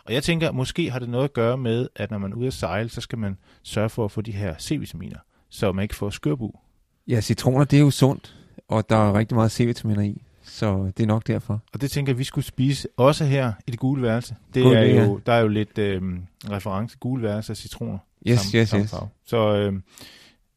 Og 0.04 0.12
jeg 0.14 0.22
tænker, 0.22 0.52
måske 0.52 0.90
har 0.90 0.98
det 0.98 1.08
noget 1.08 1.24
at 1.24 1.32
gøre 1.32 1.56
med, 1.58 1.88
at 1.96 2.10
når 2.10 2.18
man 2.18 2.32
er 2.32 2.36
ude 2.36 2.46
at 2.46 2.52
sejle, 2.54 2.88
så 2.88 3.00
skal 3.00 3.18
man 3.18 3.36
sørge 3.62 3.88
for 3.88 4.04
at 4.04 4.10
få 4.10 4.20
de 4.20 4.32
her 4.32 4.54
C-vitaminer, 4.58 5.18
så 5.48 5.72
man 5.72 5.82
ikke 5.82 5.94
får 5.96 6.10
skørbu. 6.10 6.52
ja, 7.08 7.20
citroner, 7.20 7.64
det 7.64 7.76
er 7.76 7.80
jo 7.80 7.90
sundt, 7.90 8.36
og 8.68 8.88
der 8.90 8.96
er 9.08 9.18
rigtig 9.18 9.34
meget 9.36 9.52
C-vitaminer 9.52 10.02
i, 10.02 10.22
så 10.42 10.92
det 10.96 11.02
er 11.02 11.06
nok 11.06 11.26
derfor. 11.26 11.60
Og 11.72 11.80
det 11.80 11.90
tænker 11.90 12.12
jeg, 12.12 12.18
vi 12.18 12.24
skulle 12.24 12.44
spise 12.44 12.88
også 12.96 13.24
her 13.24 13.52
i 13.66 13.70
det 13.70 13.80
gule 13.80 14.02
værelse. 14.02 14.36
Det 14.54 14.62
God 14.62 14.74
er 14.74 14.82
idé, 14.82 15.04
jo, 15.04 15.20
der 15.26 15.32
er 15.32 15.40
jo 15.40 15.48
lidt 15.48 15.78
øh, 15.78 16.02
reference 16.50 16.96
gule 17.00 17.22
værelse 17.22 17.52
af 17.52 17.56
citroner. 17.56 17.98
Yes, 18.28 18.40
Samme- 18.40 18.60
yes, 18.60 18.68
samme 18.68 18.82
yes. 18.84 18.90
farve. 18.90 19.08
Så 19.24 19.56
øh, 19.56 19.72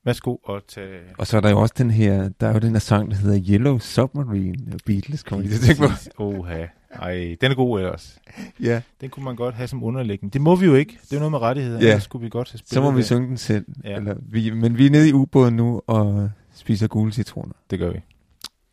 værsgo 0.06 0.36
at 0.50 0.64
tage... 0.68 1.00
Og 1.18 1.28
så 1.28 1.38
er 1.38 1.42
der 1.42 1.50
jo 1.50 1.60
også 1.60 1.74
den 1.78 1.92
her, 1.92 2.30
der 2.30 2.48
er 2.48 2.54
jo 2.54 2.60
den 2.60 2.72
her 2.72 2.80
sang, 2.80 3.12
der 3.12 3.18
hedder 3.18 3.40
Yellow 3.50 3.80
Submarine 3.80 4.58
af 4.72 4.78
Beatles, 4.86 5.24
kommer 5.24 5.46
jeg 5.50 5.60
tænke 5.60 5.82
på. 6.18 6.24
Oha. 6.24 6.66
Ej, 6.92 7.36
den 7.42 7.52
er 7.52 7.56
god 7.56 7.80
ellers. 7.80 8.20
Ja, 8.60 8.82
Den 9.02 9.10
kunne 9.10 9.24
man 9.26 9.36
godt 9.36 9.56
have 9.56 9.68
som 9.68 9.84
underlægning. 9.84 10.34
Det 10.34 10.42
må 10.42 10.56
vi 10.56 10.66
jo 10.66 10.76
ikke. 10.76 11.00
Det 11.10 11.16
er 11.16 11.20
noget 11.20 11.32
med 11.32 11.40
rettigheder. 11.40 11.80
Ja. 11.80 11.86
Ellers 11.86 12.04
skulle 12.04 12.24
vi 12.24 12.30
godt 12.30 12.52
have 12.52 12.58
spillet 12.58 12.74
så 12.74 12.82
må 12.82 12.92
vi 12.92 12.98
det. 12.98 13.06
synge 13.06 13.28
den 13.28 13.38
selv. 13.38 13.66
Ja. 13.84 13.96
Eller, 13.98 14.16
vi, 14.30 14.52
men 14.52 14.78
vi 14.78 14.86
er 14.86 14.90
nede 14.90 15.10
i 15.10 15.14
ubåden 15.14 15.56
nu 15.56 15.82
og 15.88 16.30
spiser 16.54 16.88
gule 16.88 17.12
citroner. 17.14 17.54
Det 17.70 17.80
gør 17.80 17.92
vi. 17.92 18.00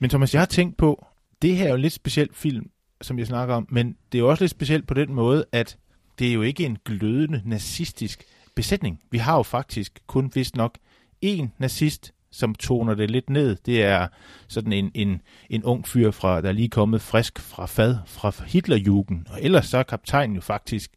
Men 0.00 0.10
Thomas, 0.10 0.34
jeg 0.34 0.40
har 0.40 0.46
tænkt 0.46 0.76
på, 0.76 1.06
det 1.42 1.56
her 1.56 1.64
er 1.64 1.68
jo 1.68 1.74
en 1.74 1.80
lidt 1.80 1.92
speciel 1.92 2.28
film, 2.32 2.70
som 3.00 3.18
jeg 3.18 3.26
snakker 3.26 3.54
om, 3.54 3.66
men 3.70 3.96
det 4.12 4.18
er 4.18 4.22
jo 4.22 4.30
også 4.30 4.44
lidt 4.44 4.50
specielt 4.50 4.86
på 4.86 4.94
den 4.94 5.14
måde, 5.14 5.44
at 5.52 5.76
det 6.18 6.28
er 6.28 6.32
jo 6.32 6.42
ikke 6.42 6.64
en 6.64 6.78
glødende 6.84 7.42
nazistisk 7.44 8.24
besætning. 8.54 9.00
Vi 9.10 9.18
har 9.18 9.36
jo 9.36 9.42
faktisk 9.42 10.00
kun 10.06 10.30
vist 10.34 10.56
nok 10.56 10.74
en 11.22 11.52
nazist, 11.58 12.12
som 12.30 12.54
toner 12.54 12.94
det 12.94 13.10
lidt 13.10 13.30
ned. 13.30 13.56
Det 13.66 13.82
er 13.82 14.08
sådan 14.48 14.72
en, 14.72 14.90
en, 14.94 15.20
en 15.50 15.64
ung 15.64 15.88
fyr, 15.88 16.10
fra, 16.10 16.40
der 16.40 16.48
er 16.48 16.52
lige 16.52 16.68
kommet 16.68 17.02
frisk 17.02 17.38
fra 17.38 17.66
fad 17.66 17.96
fra 18.06 18.44
Hitlerjugend. 18.46 19.26
Og 19.30 19.42
ellers 19.42 19.66
så 19.66 19.78
er 19.78 19.82
kaptajnen 19.82 20.36
jo 20.36 20.42
faktisk, 20.42 20.90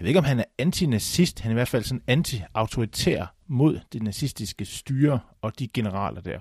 jeg 0.00 0.04
ved 0.04 0.08
ikke 0.08 0.18
om 0.18 0.24
han 0.24 0.38
er 0.38 0.44
antinazist, 0.58 1.40
han 1.40 1.50
er 1.50 1.54
i 1.54 1.58
hvert 1.58 1.68
fald 1.68 1.84
sådan 1.84 2.02
anti-autoritær 2.06 3.34
mod 3.48 3.80
det 3.92 4.02
nazistiske 4.02 4.64
styre 4.64 5.20
og 5.42 5.58
de 5.58 5.68
generaler 5.68 6.20
der. 6.20 6.40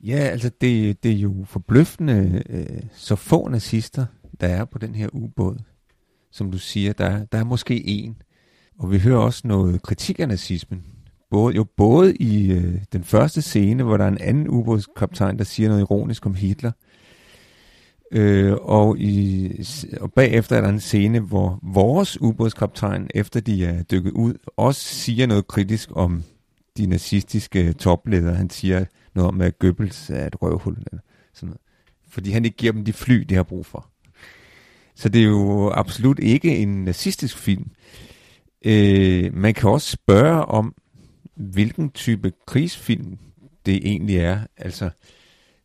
Ja, 0.00 0.16
altså 0.16 0.50
det, 0.60 1.02
det 1.02 1.10
er 1.10 1.16
jo 1.16 1.44
forbløffende, 1.48 2.42
øh, 2.48 2.82
så 2.92 3.16
få 3.16 3.48
nazister, 3.48 4.06
der 4.40 4.46
er 4.46 4.64
på 4.64 4.78
den 4.78 4.94
her 4.94 5.08
ubåd. 5.12 5.58
Som 6.30 6.50
du 6.50 6.58
siger, 6.58 6.92
der, 6.92 7.24
der 7.24 7.38
er 7.38 7.44
måske 7.44 7.86
en. 7.86 8.22
Og 8.78 8.90
vi 8.90 8.98
hører 8.98 9.18
også 9.18 9.48
noget 9.48 9.82
kritik 9.82 10.20
af 10.20 10.28
nazismen. 10.28 10.93
Både, 11.30 11.54
jo 11.54 11.64
både 11.76 12.14
i 12.14 12.52
øh, 12.52 12.74
den 12.92 13.04
første 13.04 13.42
scene, 13.42 13.82
hvor 13.82 13.96
der 13.96 14.04
er 14.04 14.08
en 14.08 14.20
anden 14.20 14.48
ubådskaptajn, 14.48 15.38
der 15.38 15.44
siger 15.44 15.68
noget 15.68 15.80
ironisk 15.80 16.26
om 16.26 16.34
Hitler. 16.34 16.72
Øh, 18.12 18.52
og, 18.52 18.98
i, 18.98 19.50
og 20.00 20.12
bagefter 20.12 20.56
er 20.56 20.60
der 20.60 20.68
en 20.68 20.80
scene, 20.80 21.20
hvor 21.20 21.58
vores 21.62 22.20
ubådskaptajn, 22.20 23.08
efter 23.14 23.40
de 23.40 23.64
er 23.64 23.82
dykket 23.82 24.12
ud, 24.12 24.34
også 24.56 24.80
siger 24.80 25.26
noget 25.26 25.46
kritisk 25.46 25.88
om 25.92 26.22
de 26.76 26.86
nazistiske 26.86 27.72
topledere. 27.72 28.34
Han 28.34 28.50
siger 28.50 28.84
noget 29.14 29.28
om, 29.28 29.40
at 29.40 29.58
Goebbels 29.58 30.10
er 30.10 30.26
et 30.26 30.42
røvhul. 30.42 30.76
Eller 30.76 31.02
sådan 31.34 31.46
noget. 31.46 31.60
Fordi 32.08 32.30
han 32.30 32.44
ikke 32.44 32.56
giver 32.56 32.72
dem 32.72 32.84
de 32.84 32.92
fly, 32.92 33.14
de 33.14 33.34
har 33.34 33.42
brug 33.42 33.66
for. 33.66 33.90
Så 34.94 35.08
det 35.08 35.20
er 35.20 35.26
jo 35.26 35.70
absolut 35.70 36.18
ikke 36.18 36.56
en 36.56 36.84
nazistisk 36.84 37.38
film. 37.38 37.70
Øh, 38.64 39.34
man 39.36 39.54
kan 39.54 39.70
også 39.70 39.90
spørge 39.90 40.44
om, 40.44 40.74
hvilken 41.36 41.90
type 41.90 42.32
krigsfilm 42.46 43.18
det 43.66 43.76
egentlig 43.76 44.16
er. 44.16 44.40
Altså, 44.56 44.90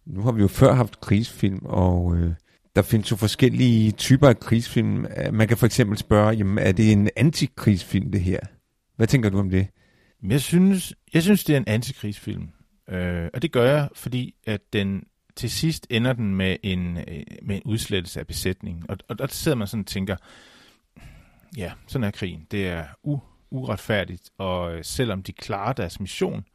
nu 0.06 0.22
har 0.22 0.32
vi 0.32 0.42
jo 0.42 0.48
før 0.48 0.74
haft 0.74 1.00
krigsfilm, 1.02 1.60
og 1.66 2.18
øh, 2.18 2.34
der 2.76 2.82
findes 2.82 3.12
jo 3.12 3.16
forskellige 3.16 3.92
typer 3.92 4.30
af 4.30 4.40
krigsfilm. 4.40 5.06
Man 5.32 5.48
kan 5.48 5.58
for 5.58 5.66
eksempel 5.66 5.98
spørge, 5.98 6.30
jamen, 6.30 6.58
er 6.58 6.72
det 6.72 6.92
en 6.92 7.10
antikrigsfilm, 7.16 8.12
det 8.12 8.22
her? 8.22 8.40
Hvad 8.96 9.08
tænker 9.08 9.30
du 9.30 9.40
om 9.40 9.50
det? 9.50 9.68
Men 10.22 10.32
Jeg 10.32 10.42
synes, 10.42 10.94
jeg 11.14 11.24
synes 11.24 11.44
det 11.44 11.54
er 11.54 11.58
en 11.58 11.68
antikrigsfilm. 11.68 12.50
Øh, 12.90 13.30
og 13.34 13.42
det 13.42 13.52
gør 13.52 13.72
jeg, 13.72 13.90
fordi 13.96 14.36
at 14.46 14.62
den 14.74 15.04
til 15.36 15.50
sidst 15.50 15.88
ender 15.90 16.14
den 16.14 16.36
med 16.36 16.58
en, 16.64 16.98
øh, 16.98 17.24
med 17.42 17.56
en 17.56 17.62
udslettelse 17.66 18.20
af 18.20 18.28
besætningen. 18.28 18.86
Og, 18.90 18.98
og 19.10 19.20
der 19.20 19.28
sidder 19.28 19.58
man 19.58 19.68
sådan 19.68 19.80
og 19.80 19.88
tænker, 19.88 20.16
ja, 21.58 21.72
sådan 21.88 22.04
er 22.04 22.12
krigen. 22.12 22.48
Det 22.52 22.68
er 22.68 22.84
u, 23.04 23.20
uretfærdigt, 23.52 24.30
og 24.38 24.76
øh, 24.76 24.84
selvom 24.84 25.24
de 25.24 25.34
klarer 25.34 25.74
deres 25.74 26.00
mission, 26.00 26.46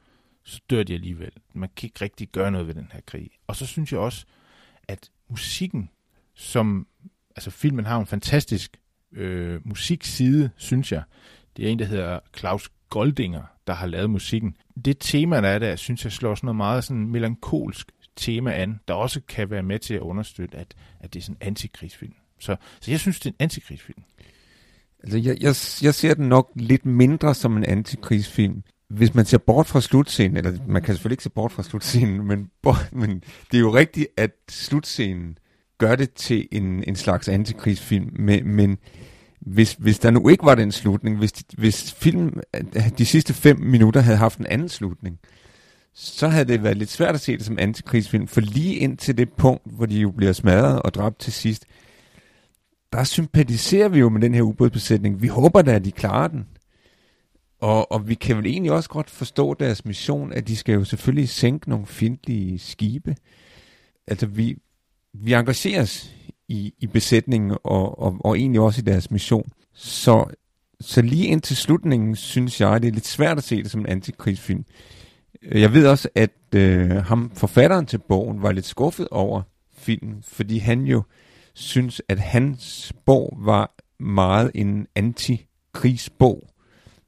så 0.45 0.61
dør 0.71 0.83
de 0.83 0.95
alligevel. 0.95 1.33
Man 1.53 1.69
kan 1.77 1.87
ikke 1.87 2.05
rigtig 2.05 2.29
gøre 2.29 2.51
noget 2.51 2.67
ved 2.67 2.75
den 2.75 2.89
her 2.93 3.01
krig. 3.07 3.31
Og 3.47 3.57
så 3.57 3.67
synes 3.67 3.93
jeg 3.93 4.01
også, 4.01 4.27
at 4.89 5.11
musikken, 5.29 5.91
som, 6.35 6.87
altså 7.37 7.51
filmen 7.51 7.85
har 7.85 7.99
en 7.99 8.07
fantastisk 8.07 8.77
øh, 9.13 9.61
musikside, 9.65 10.51
synes 10.57 10.93
jeg. 10.93 11.03
Det 11.57 11.67
er 11.67 11.71
en, 11.71 11.79
der 11.79 11.85
hedder 11.85 12.21
Claus 12.37 12.71
Goldinger, 12.91 13.43
der 13.67 13.73
har 13.73 13.87
lavet 13.87 14.11
musikken. 14.11 14.57
Det 14.85 14.97
tema, 15.01 15.41
der 15.41 15.49
er 15.49 15.59
der, 15.59 15.77
synes 15.77 16.05
jeg 16.05 16.13
slår 16.13 16.35
sådan 16.35 16.47
noget 16.47 16.57
meget 16.57 16.85
sådan 16.85 17.07
melankolsk 17.07 17.93
tema 18.17 18.53
an, 18.53 18.81
der 18.89 18.95
også 18.95 19.21
kan 19.29 19.51
være 19.51 19.63
med 19.63 19.79
til 19.79 19.95
at 19.95 20.01
understøtte, 20.01 20.57
at, 20.57 20.75
at 21.01 21.15
det 21.15 21.21
er 21.21 21.23
sådan 21.23 21.37
en 21.41 21.47
antikrigsfilm. 21.47 22.15
Så, 22.39 22.57
så 22.81 22.91
jeg 22.91 23.01
synes, 23.01 23.21
det 23.21 23.27
er 23.27 23.31
en 23.31 23.37
antikrigsfilm. 23.39 24.03
Altså, 25.05 25.19
jeg, 25.19 25.37
jeg, 25.41 25.55
jeg 25.83 25.95
ser 25.95 26.15
den 26.15 26.29
nok 26.29 26.51
lidt 26.57 26.87
mindre 26.87 27.35
som 27.35 27.57
en 27.57 27.65
antikrigsfilm. 27.65 28.63
Hvis 28.89 29.15
man 29.15 29.25
ser 29.25 29.39
bort 29.39 29.67
fra 29.67 29.81
slutscenen, 29.81 30.37
eller 30.37 30.53
man 30.69 30.83
kan 30.83 30.95
selvfølgelig 30.95 31.15
ikke 31.15 31.23
se 31.23 31.31
bort 31.31 31.53
fra 31.53 31.63
slutscenen, 31.63 32.27
men, 32.29 32.51
men 32.93 33.23
det 33.51 33.57
er 33.57 33.61
jo 33.61 33.75
rigtigt, 33.75 34.07
at 34.17 34.31
slutscenen 34.51 35.39
gør 35.79 35.97
det 35.97 36.13
til 36.13 36.49
en, 36.53 36.85
en 36.87 36.97
slags 36.97 37.29
antikrigsfilm, 37.29 38.11
men, 38.13 38.49
men 38.49 38.79
hvis, 39.41 39.77
hvis 39.79 39.99
der 39.99 40.11
nu 40.11 40.29
ikke 40.29 40.45
var 40.45 40.55
den 40.55 40.73
slutning, 40.73 41.19
hvis, 41.19 41.33
hvis 41.59 41.93
filmen 41.93 42.41
de 42.99 43.07
sidste 43.07 43.35
fem 43.35 43.61
minutter 43.61 44.01
havde 44.01 44.19
haft 44.19 44.39
en 44.39 44.47
anden 44.47 44.69
slutning, 44.69 45.19
så 45.95 46.29
havde 46.29 46.45
det 46.45 46.63
været 46.63 46.77
lidt 46.77 46.91
svært 46.91 47.15
at 47.15 47.21
se 47.21 47.37
det 47.37 47.45
som 47.45 47.59
antikrigsfilm, 47.59 48.29
for 48.29 48.41
lige 48.41 48.75
indtil 48.75 49.19
det 49.19 49.33
punkt, 49.33 49.63
hvor 49.77 49.87
de 49.87 50.01
jo 50.01 50.11
bliver 50.11 50.33
smadret 50.33 50.83
og 50.83 50.95
dræbt 50.95 51.19
til 51.19 51.33
sidst, 51.33 51.65
der 52.95 53.05
sympatiserer 53.05 53.89
vi 53.89 53.99
jo 53.99 54.09
med 54.09 54.21
den 54.21 54.35
her 54.35 54.43
ubådsbesætning. 54.43 55.23
Vi 55.23 55.27
håber 55.27 55.63
da, 55.63 55.75
at 55.75 55.85
de 55.85 55.93
klarer 55.93 56.29
den. 56.29 56.47
Og, 57.61 57.93
og 57.93 58.09
vi 58.09 58.15
kan 58.15 58.37
vel 58.37 58.47
egentlig 58.47 58.73
også 58.73 58.89
godt 58.89 59.11
forstå 59.11 59.55
deres 59.55 59.85
mission, 59.85 60.33
at 60.33 60.49
de 60.49 60.57
skal 60.57 60.75
jo 60.75 60.85
selvfølgelig 60.85 61.29
sænke 61.29 61.71
nogle 61.71 61.87
fjendtlige 61.87 62.59
skibe. 62.59 63.17
Altså 64.07 64.27
vi, 64.27 64.57
vi 65.13 65.33
engagerer 65.33 65.83
os 65.83 66.15
i, 66.49 66.75
i 66.81 66.87
besætningen 66.87 67.51
og, 67.65 67.99
og, 67.99 68.17
og 68.21 68.39
egentlig 68.39 68.61
også 68.61 68.81
i 68.81 68.85
deres 68.85 69.11
mission. 69.11 69.53
Så, 69.73 70.25
så 70.81 71.03
lige 71.03 71.27
indtil 71.27 71.57
slutningen 71.57 72.17
synes 72.17 72.61
jeg, 72.61 72.83
det 72.83 72.89
er 72.89 72.93
lidt 72.93 73.07
svært 73.07 73.39
at 73.39 73.45
se 73.45 73.63
det 73.63 73.71
som 73.71 73.81
en 73.81 73.87
antikrigsfilm. 73.87 74.65
Jeg 75.53 75.73
ved 75.73 75.87
også, 75.87 76.09
at 76.15 76.55
øh, 76.55 76.91
ham, 76.91 77.31
forfatteren 77.35 77.87
til 77.87 77.99
bogen 77.99 78.43
var 78.43 78.53
lidt 78.53 78.67
skuffet 78.67 79.09
over 79.11 79.43
filmen, 79.77 80.23
fordi 80.23 80.59
han 80.59 80.81
jo 80.81 81.03
synes, 81.55 82.03
at 82.09 82.19
hans 82.19 82.93
bog 83.07 83.39
var 83.41 83.75
meget 84.01 84.51
en 84.55 84.87
antikrigsbog. 84.95 86.49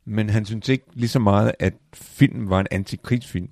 Men 0.05 0.31
han 0.31 0.45
synes 0.45 0.69
ikke 0.69 0.85
lige 0.95 1.09
så 1.09 1.19
meget, 1.19 1.53
at 1.59 1.75
filmen 1.95 2.51
var 2.51 2.61
en 2.61 2.67
antikrigsfilm. 2.71 3.49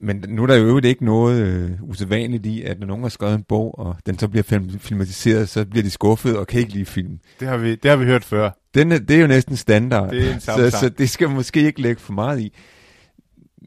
Men 0.00 0.24
nu 0.28 0.42
er 0.42 0.46
der 0.46 0.56
jo 0.56 0.80
ikke 0.84 1.04
noget 1.04 1.46
øh, 1.46 1.82
usædvanligt 1.82 2.46
i, 2.46 2.62
at 2.62 2.80
når 2.80 2.86
nogen 2.86 3.02
har 3.02 3.08
skrevet 3.08 3.34
en 3.34 3.42
bog, 3.42 3.78
og 3.78 3.96
den 4.06 4.18
så 4.18 4.28
bliver 4.28 4.42
film- 4.42 4.78
filmatiseret, 4.78 5.48
så 5.48 5.64
bliver 5.64 5.82
de 5.82 5.90
skuffet 5.90 6.36
og 6.36 6.46
kan 6.46 6.60
ikke 6.60 6.72
lide 6.72 6.84
filmen. 6.84 7.20
Det 7.40 7.48
har 7.48 7.56
vi, 7.56 7.74
det 7.74 7.90
har 7.90 7.96
vi 7.96 8.04
hørt 8.04 8.24
før. 8.24 8.50
Den 8.74 8.92
er, 8.92 8.98
det 8.98 9.16
er 9.16 9.20
jo 9.20 9.26
næsten 9.26 9.56
standard, 9.56 10.10
Det 10.10 10.28
er 10.30 10.34
en 10.34 10.40
så, 10.40 10.70
så 10.80 10.88
det 10.88 11.10
skal 11.10 11.28
man 11.28 11.36
måske 11.36 11.60
ikke 11.62 11.82
lægge 11.82 12.00
for 12.00 12.12
meget 12.12 12.40
i. 12.40 12.52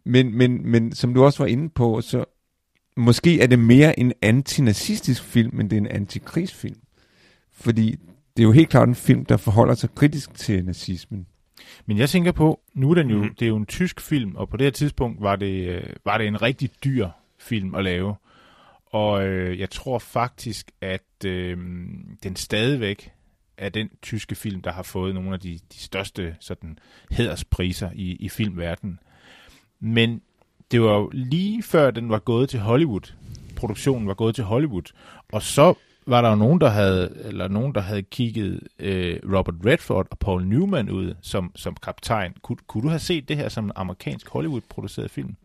Men, 0.05 0.37
men, 0.37 0.71
men 0.71 0.95
som 0.95 1.13
du 1.13 1.23
også 1.23 1.39
var 1.43 1.47
inde 1.47 1.69
på, 1.69 2.01
så 2.01 2.25
måske 2.97 3.41
er 3.41 3.47
det 3.47 3.59
mere 3.59 3.99
en 3.99 4.13
antinazistisk 4.21 5.23
film, 5.23 5.59
end 5.59 5.69
det 5.69 5.75
er 5.75 5.81
en 5.81 5.87
antikrigsfilm. 5.87 6.79
Fordi 7.51 7.95
det 8.37 8.43
er 8.43 8.47
jo 8.47 8.51
helt 8.51 8.69
klart 8.69 8.87
en 8.87 8.95
film, 8.95 9.25
der 9.25 9.37
forholder 9.37 9.73
sig 9.73 9.89
kritisk 9.95 10.33
til 10.33 10.65
nazismen. 10.65 11.27
Men 11.85 11.97
jeg 11.97 12.09
tænker 12.09 12.31
på, 12.31 12.59
nu 12.73 12.91
er 12.91 12.95
den 12.95 13.09
jo, 13.09 13.23
mm. 13.23 13.35
det 13.35 13.45
er 13.45 13.49
jo 13.49 13.57
en 13.57 13.65
tysk 13.65 14.01
film, 14.01 14.35
og 14.35 14.49
på 14.49 14.57
det 14.57 14.65
her 14.65 14.71
tidspunkt 14.71 15.21
var 15.21 15.35
det, 15.35 15.67
øh, 15.67 15.83
var 16.05 16.17
det 16.17 16.27
en 16.27 16.41
rigtig 16.41 16.69
dyr 16.83 17.07
film 17.39 17.75
at 17.75 17.83
lave. 17.83 18.15
Og 18.85 19.27
øh, 19.27 19.59
jeg 19.59 19.69
tror 19.69 19.99
faktisk, 19.99 20.71
at 20.81 21.25
øh, 21.25 21.57
den 22.23 22.35
stadigvæk 22.35 23.11
er 23.57 23.69
den 23.69 23.89
tyske 24.01 24.35
film, 24.35 24.61
der 24.61 24.71
har 24.71 24.83
fået 24.83 25.13
nogle 25.13 25.33
af 25.33 25.39
de, 25.39 25.59
de 25.73 25.79
største 25.79 26.35
sådan, 26.39 26.79
hæderspriser 27.11 27.89
i, 27.93 28.15
i 28.15 28.29
filmverdenen. 28.29 28.99
Men 29.79 30.21
det 30.71 30.81
var 30.81 30.97
jo 30.97 31.09
lige 31.13 31.63
før 31.63 31.91
den 31.91 32.09
var 32.09 32.19
gået 32.19 32.49
til 32.49 32.59
Hollywood 32.59 33.11
produktionen 33.59 34.07
var 34.07 34.13
gået 34.13 34.35
til 34.35 34.43
Hollywood. 34.43 34.91
Og 35.31 35.41
så 35.41 35.73
var 36.07 36.21
der 36.21 36.29
jo 36.29 36.35
nogen, 36.35 36.61
der 36.61 36.69
havde, 36.69 37.17
eller 37.25 37.47
nogen, 37.47 37.75
der 37.75 37.81
havde 37.81 38.03
kigget 38.03 38.59
øh, 38.79 39.19
Robert 39.33 39.55
Redford 39.65 40.07
og 40.11 40.19
Paul 40.19 40.47
Newman 40.47 40.89
ud 40.89 41.13
som, 41.21 41.51
som 41.55 41.75
kaptajn. 41.83 42.33
Kun, 42.41 42.57
kunne 42.67 42.83
du 42.83 42.87
have 42.87 42.99
set 42.99 43.29
det 43.29 43.37
her 43.37 43.49
som 43.49 43.65
en 43.65 43.71
amerikansk 43.75 44.29
Hollywood-produceret 44.29 45.11
film? 45.11 45.35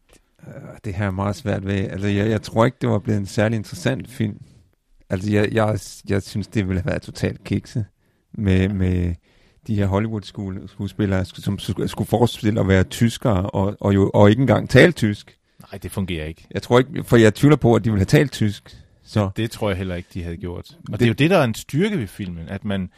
Øh, 0.47 0.55
det 0.85 0.95
her 0.95 1.07
er 1.07 1.11
meget 1.11 1.37
svært 1.37 1.67
ved. 1.67 1.75
Altså, 1.75 2.09
jeg, 2.09 2.31
jeg 2.31 2.43
tror 2.43 2.65
ikke, 2.65 2.77
det 2.81 2.89
var 2.89 2.99
blevet 2.99 3.19
en 3.19 3.27
særlig 3.27 3.57
interessant 3.57 4.09
film. 4.09 4.41
Altså, 5.11 5.33
jeg, 5.33 5.53
jeg, 5.53 5.79
jeg 6.09 6.23
synes, 6.23 6.47
det 6.47 6.69
ville 6.69 6.83
have 6.83 6.91
været 6.91 7.03
totalt 7.03 7.45
kikse 7.45 7.85
med, 8.33 8.69
med 8.69 9.15
de 9.67 9.75
her 9.75 9.87
Hollywood-skuespillere, 9.87 11.25
som 11.25 11.59
skulle 11.59 12.09
forestille 12.09 12.61
at 12.61 12.69
være 12.69 12.85
tyskere, 12.85 13.51
og, 13.51 13.77
og, 13.81 13.95
jo, 13.95 14.11
og 14.15 14.31
ikke 14.31 14.41
engang 14.41 14.71
tale 14.71 14.93
tysk. 14.93 15.39
Nej, 15.73 15.79
det 15.79 15.91
fungerer 15.91 16.27
ikke. 16.27 16.47
Jeg 16.51 16.63
tror 16.63 16.79
ikke, 16.79 17.05
for 17.05 17.17
jeg 17.17 17.35
tvivler 17.35 17.57
på, 17.57 17.75
at 17.75 17.85
de 17.85 17.91
ville 17.91 18.01
have 18.01 18.05
talt 18.05 18.33
tysk. 18.33 18.85
Så. 19.03 19.25
Det, 19.25 19.37
det 19.37 19.51
tror 19.51 19.69
jeg 19.71 19.77
heller 19.79 19.95
ikke, 19.95 20.09
de 20.15 20.23
havde 20.23 20.37
gjort. 20.37 20.79
Og 20.79 20.93
det, 20.93 21.01
det 21.01 21.05
er 21.05 21.09
jo 21.09 21.15
det, 21.15 21.31
der 21.31 21.39
er 21.39 21.45
en 21.45 21.55
styrke 21.55 21.99
ved 21.99 22.07
filmen, 22.07 22.49
at 22.49 22.65
man, 22.65 22.91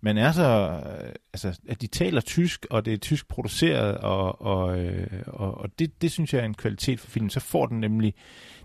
man 0.00 0.18
er 0.18 0.32
så, 0.32 0.80
altså, 1.32 1.58
at 1.68 1.80
de 1.82 1.86
taler 1.86 2.20
tysk, 2.20 2.66
og 2.70 2.84
det 2.84 2.92
er 2.92 2.96
tysk 2.96 3.28
produceret, 3.28 3.98
og, 3.98 4.42
og, 4.42 4.78
øh, 4.78 5.06
og, 5.26 5.58
og 5.58 5.70
det, 5.78 6.02
det 6.02 6.12
synes 6.12 6.34
jeg 6.34 6.40
er 6.40 6.44
en 6.44 6.54
kvalitet 6.54 7.00
for 7.00 7.10
filmen. 7.10 7.30
Så 7.30 7.40
får 7.40 7.66
den 7.66 7.80
nemlig, 7.80 8.14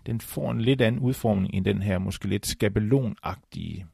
den 0.05 0.21
får 0.21 0.51
en 0.51 0.61
lidt 0.61 0.81
anden 0.81 1.01
udformning 1.01 1.53
end 1.53 1.65
den 1.65 1.81
her, 1.81 1.97
måske 1.97 2.27
lidt 2.27 2.47
skabelonagtige, 2.47 3.85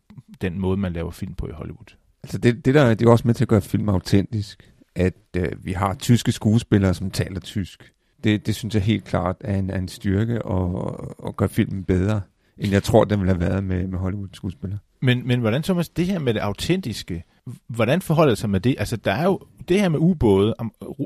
den 0.42 0.60
måde, 0.60 0.78
man 0.78 0.94
laver 0.94 1.12
film 1.12 1.34
på 1.34 1.48
i 1.48 1.52
Hollywood. 1.52 1.96
Altså 2.24 2.38
det, 2.38 2.66
det 2.66 2.76
der 2.76 2.94
det 2.94 3.08
er 3.08 3.12
også 3.12 3.28
med 3.28 3.34
til 3.34 3.44
at 3.44 3.48
gøre 3.48 3.62
film 3.62 3.90
autentisk, 3.90 4.74
at 4.96 5.14
øh, 5.38 5.66
vi 5.66 5.72
har 5.72 5.94
tyske 5.94 6.32
skuespillere, 6.32 6.94
som 6.94 7.12
taler 7.12 7.40
tysk. 7.40 7.94
Det, 8.24 8.46
det 8.46 8.56
synes 8.56 8.74
jeg 8.76 8.84
helt 8.84 9.04
klart 9.04 9.36
er 9.42 9.58
en, 9.58 9.70
er 9.70 9.78
en 9.78 9.88
styrke 9.88 10.42
og, 10.42 11.26
og 11.26 11.36
gør 11.36 11.48
filmen 11.48 11.84
bedre, 11.84 12.22
end 12.58 12.72
jeg 12.72 12.84
tror, 12.84 13.04
den 13.04 13.20
ville 13.20 13.34
have 13.34 13.42
været 13.42 13.64
med, 13.64 13.88
med 13.88 14.00
Hollywood-skuespillere. 14.00 14.80
Men, 15.02 15.28
men 15.28 15.40
hvordan, 15.40 15.64
Thomas, 15.64 15.90
det 15.90 16.06
her 16.06 16.20
med 16.20 16.34
det 16.34 16.40
autentiske, 16.40 17.24
hvordan 17.68 18.02
forholder 18.02 18.32
det 18.32 18.38
sig 18.38 18.50
med 18.50 18.60
det? 18.60 18.76
Altså, 18.80 18.98
der 18.98 19.12
er 19.12 19.24
jo 19.24 19.40
det 19.68 19.82
her 19.82 19.90
med 19.90 20.00
ubåde, 20.00 20.56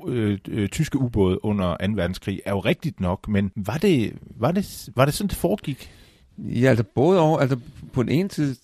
øh, 0.08 0.38
øh, 0.48 0.70
tyske 0.70 0.98
ubåde 0.98 1.46
under 1.46 1.88
2. 1.88 1.94
verdenskrig, 1.96 2.42
er 2.46 2.52
jo 2.52 2.60
rigtigt 2.60 3.00
nok, 3.00 3.28
men 3.28 3.52
var 3.56 3.78
det, 3.78 4.14
var 4.22 4.52
det, 4.52 4.90
var 4.96 5.06
det 5.06 5.14
sådan, 5.14 5.30
det 5.30 5.38
foregik? 5.38 5.92
Ja, 6.38 6.70
altså 6.70 6.84
både 6.84 7.20
over, 7.20 7.40
altså 7.40 7.60
på 7.94 8.04
den 8.04 8.12
ene 8.12 8.32
side 8.32 8.56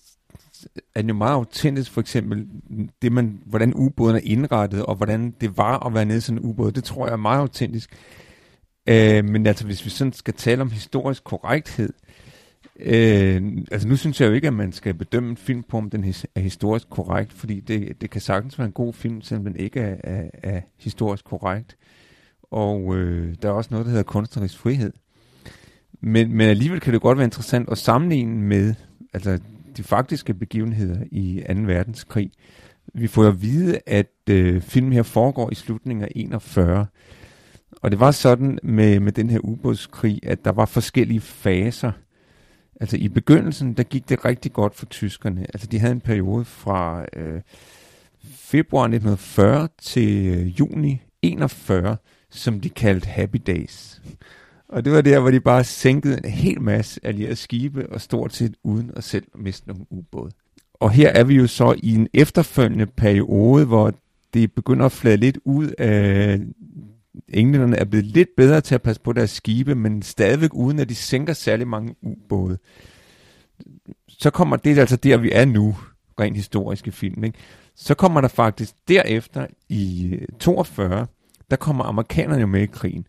er 0.94 1.02
jo 1.08 1.14
meget 1.14 1.34
autentisk, 1.34 1.90
for 1.90 2.00
eksempel, 2.00 2.46
det 3.02 3.12
man, 3.12 3.40
hvordan 3.46 3.74
ubåden 3.74 4.16
er 4.16 4.20
indrettet, 4.24 4.86
og 4.86 4.94
hvordan 4.94 5.34
det 5.40 5.56
var 5.56 5.86
at 5.86 5.94
være 5.94 6.04
nede 6.04 6.18
i 6.18 6.20
sådan 6.20 6.38
en 6.38 6.44
ubåd, 6.44 6.72
det 6.72 6.84
tror 6.84 7.06
jeg 7.06 7.12
er 7.12 7.16
meget 7.16 7.40
autentisk. 7.40 7.90
Øh, 8.88 9.24
men 9.24 9.46
altså, 9.46 9.66
hvis 9.66 9.84
vi 9.84 9.90
sådan 9.90 10.12
skal 10.12 10.34
tale 10.34 10.62
om 10.62 10.70
historisk 10.70 11.24
korrekthed, 11.24 11.92
øh, 12.80 13.42
altså 13.70 13.88
nu 13.88 13.96
synes 13.96 14.20
jeg 14.20 14.28
jo 14.28 14.32
ikke, 14.32 14.46
at 14.46 14.54
man 14.54 14.72
skal 14.72 14.94
bedømme 14.94 15.30
en 15.30 15.36
film 15.36 15.62
på, 15.62 15.76
om 15.76 15.90
den 15.90 16.14
er 16.34 16.40
historisk 16.40 16.90
korrekt, 16.90 17.32
fordi 17.32 17.60
det, 17.60 18.00
det 18.00 18.10
kan 18.10 18.20
sagtens 18.20 18.58
være 18.58 18.66
en 18.66 18.72
god 18.72 18.92
film, 18.92 19.22
selvom 19.22 19.44
den 19.44 19.56
ikke 19.56 19.80
er, 19.80 19.96
er, 20.04 20.30
er 20.42 20.60
historisk 20.78 21.24
korrekt. 21.24 21.76
Og 22.42 22.96
øh, 22.96 23.34
der 23.42 23.48
er 23.48 23.52
også 23.52 23.68
noget, 23.70 23.86
der 23.86 23.90
hedder 23.90 24.04
kunstnerisk 24.04 24.58
frihed. 24.58 24.92
Men, 26.00 26.32
men 26.32 26.48
alligevel 26.48 26.80
kan 26.80 26.92
det 26.92 27.02
godt 27.02 27.18
være 27.18 27.24
interessant 27.24 27.68
at 27.68 27.78
sammenligne 27.78 28.36
med 28.36 28.74
altså, 29.12 29.38
de 29.76 29.82
faktiske 29.82 30.34
begivenheder 30.34 31.04
i 31.10 31.42
2. 31.48 31.54
verdenskrig. 31.54 32.30
Vi 32.94 33.06
får 33.06 33.24
at 33.24 33.42
vide, 33.42 33.80
at 33.86 34.12
øh, 34.30 34.62
filmen 34.62 34.92
her 34.92 35.02
foregår 35.02 35.50
i 35.50 35.54
slutningen 35.54 36.04
af 36.04 36.08
41. 36.16 36.86
Og 37.82 37.90
det 37.90 38.00
var 38.00 38.10
sådan 38.10 38.58
med, 38.62 39.00
med 39.00 39.12
den 39.12 39.30
her 39.30 39.38
ubådskrig, 39.38 40.20
at 40.22 40.44
der 40.44 40.52
var 40.52 40.66
forskellige 40.66 41.20
faser. 41.20 41.92
Altså 42.80 42.96
i 42.96 43.08
begyndelsen, 43.08 43.72
der 43.72 43.82
gik 43.82 44.08
det 44.08 44.24
rigtig 44.24 44.52
godt 44.52 44.74
for 44.74 44.86
tyskerne. 44.86 45.46
Altså 45.54 45.66
de 45.66 45.78
havde 45.78 45.92
en 45.92 46.00
periode 46.00 46.44
fra 46.44 47.04
øh, 47.16 47.40
februar 48.24 48.84
1940 48.84 49.68
til 49.82 50.26
øh, 50.26 50.60
juni 50.60 51.02
41, 51.22 51.96
som 52.30 52.60
de 52.60 52.68
kaldte 52.68 53.08
Happy 53.08 53.40
Days. 53.46 54.02
Og 54.74 54.84
det 54.84 54.92
var 54.92 55.00
der, 55.00 55.20
hvor 55.20 55.30
de 55.30 55.40
bare 55.40 55.64
sænkede 55.64 56.18
en 56.24 56.30
hel 56.30 56.60
masse 56.60 57.00
allierede 57.02 57.36
skibe, 57.36 57.92
og 57.92 58.00
stort 58.00 58.34
set 58.34 58.54
uden 58.62 58.90
at 58.96 59.04
selv 59.04 59.24
miste 59.34 59.68
nogen 59.68 59.86
ubåde. 59.90 60.30
Og 60.74 60.90
her 60.90 61.08
er 61.08 61.24
vi 61.24 61.34
jo 61.34 61.46
så 61.46 61.74
i 61.82 61.94
en 61.94 62.08
efterfølgende 62.14 62.86
periode, 62.86 63.64
hvor 63.64 63.92
det 64.34 64.52
begynder 64.52 64.86
at 64.86 64.92
flade 64.92 65.16
lidt 65.16 65.38
ud 65.44 65.68
af... 65.78 66.40
Englænderne 67.28 67.76
er 67.76 67.84
blevet 67.84 68.06
lidt 68.06 68.28
bedre 68.36 68.60
til 68.60 68.74
at 68.74 68.82
passe 68.82 69.02
på 69.02 69.12
deres 69.12 69.30
skibe, 69.30 69.74
men 69.74 70.02
stadigvæk 70.02 70.54
uden 70.54 70.78
at 70.78 70.88
de 70.88 70.94
sænker 70.94 71.32
særlig 71.32 71.68
mange 71.68 71.94
ubåde. 72.02 72.58
Så 74.08 74.30
kommer 74.30 74.56
det 74.56 74.78
altså 74.78 74.96
der, 74.96 75.16
vi 75.16 75.30
er 75.32 75.44
nu, 75.44 75.76
rent 76.20 76.36
historiske 76.36 76.92
film. 76.92 77.24
Ikke? 77.24 77.38
Så 77.76 77.94
kommer 77.94 78.20
der 78.20 78.28
faktisk 78.28 78.74
derefter 78.88 79.46
i 79.68 80.08
øh, 80.12 80.28
42, 80.40 81.06
der 81.50 81.56
kommer 81.56 81.84
amerikanerne 81.84 82.40
jo 82.40 82.46
med 82.46 82.62
i 82.62 82.66
krigen. 82.66 83.06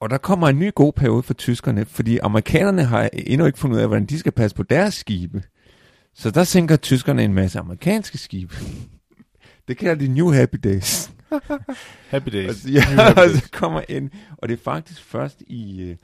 Og 0.00 0.10
der 0.10 0.18
kommer 0.18 0.48
en 0.48 0.58
ny 0.58 0.74
god 0.74 0.92
periode 0.92 1.22
for 1.22 1.34
tyskerne, 1.34 1.84
fordi 1.84 2.18
amerikanerne 2.18 2.84
har 2.84 3.10
endnu 3.12 3.46
ikke 3.46 3.58
fundet 3.58 3.76
ud 3.76 3.82
af, 3.82 3.88
hvordan 3.88 4.06
de 4.06 4.18
skal 4.18 4.32
passe 4.32 4.56
på 4.56 4.62
deres 4.62 4.94
skibe. 4.94 5.42
Så 6.14 6.30
der 6.30 6.44
sænker 6.44 6.76
tyskerne 6.76 7.24
en 7.24 7.34
masse 7.34 7.58
amerikanske 7.58 8.18
skibe. 8.18 8.54
Det 9.68 9.76
kalder 9.76 9.94
de 9.94 10.08
New 10.08 10.32
Happy 10.32 10.56
Days. 10.64 11.12
happy 12.10 12.30
Days. 12.30 12.48
Altså, 12.48 12.70
ja, 12.70 12.80
happy 12.80 13.20
days. 13.20 13.42
så 13.42 13.50
kommer 13.52 13.82
ind, 13.88 14.10
og 14.36 14.48
det 14.48 14.58
er 14.58 14.62
faktisk 14.62 15.02
først 15.02 15.42
i, 15.46 15.82
øh, 15.82 15.96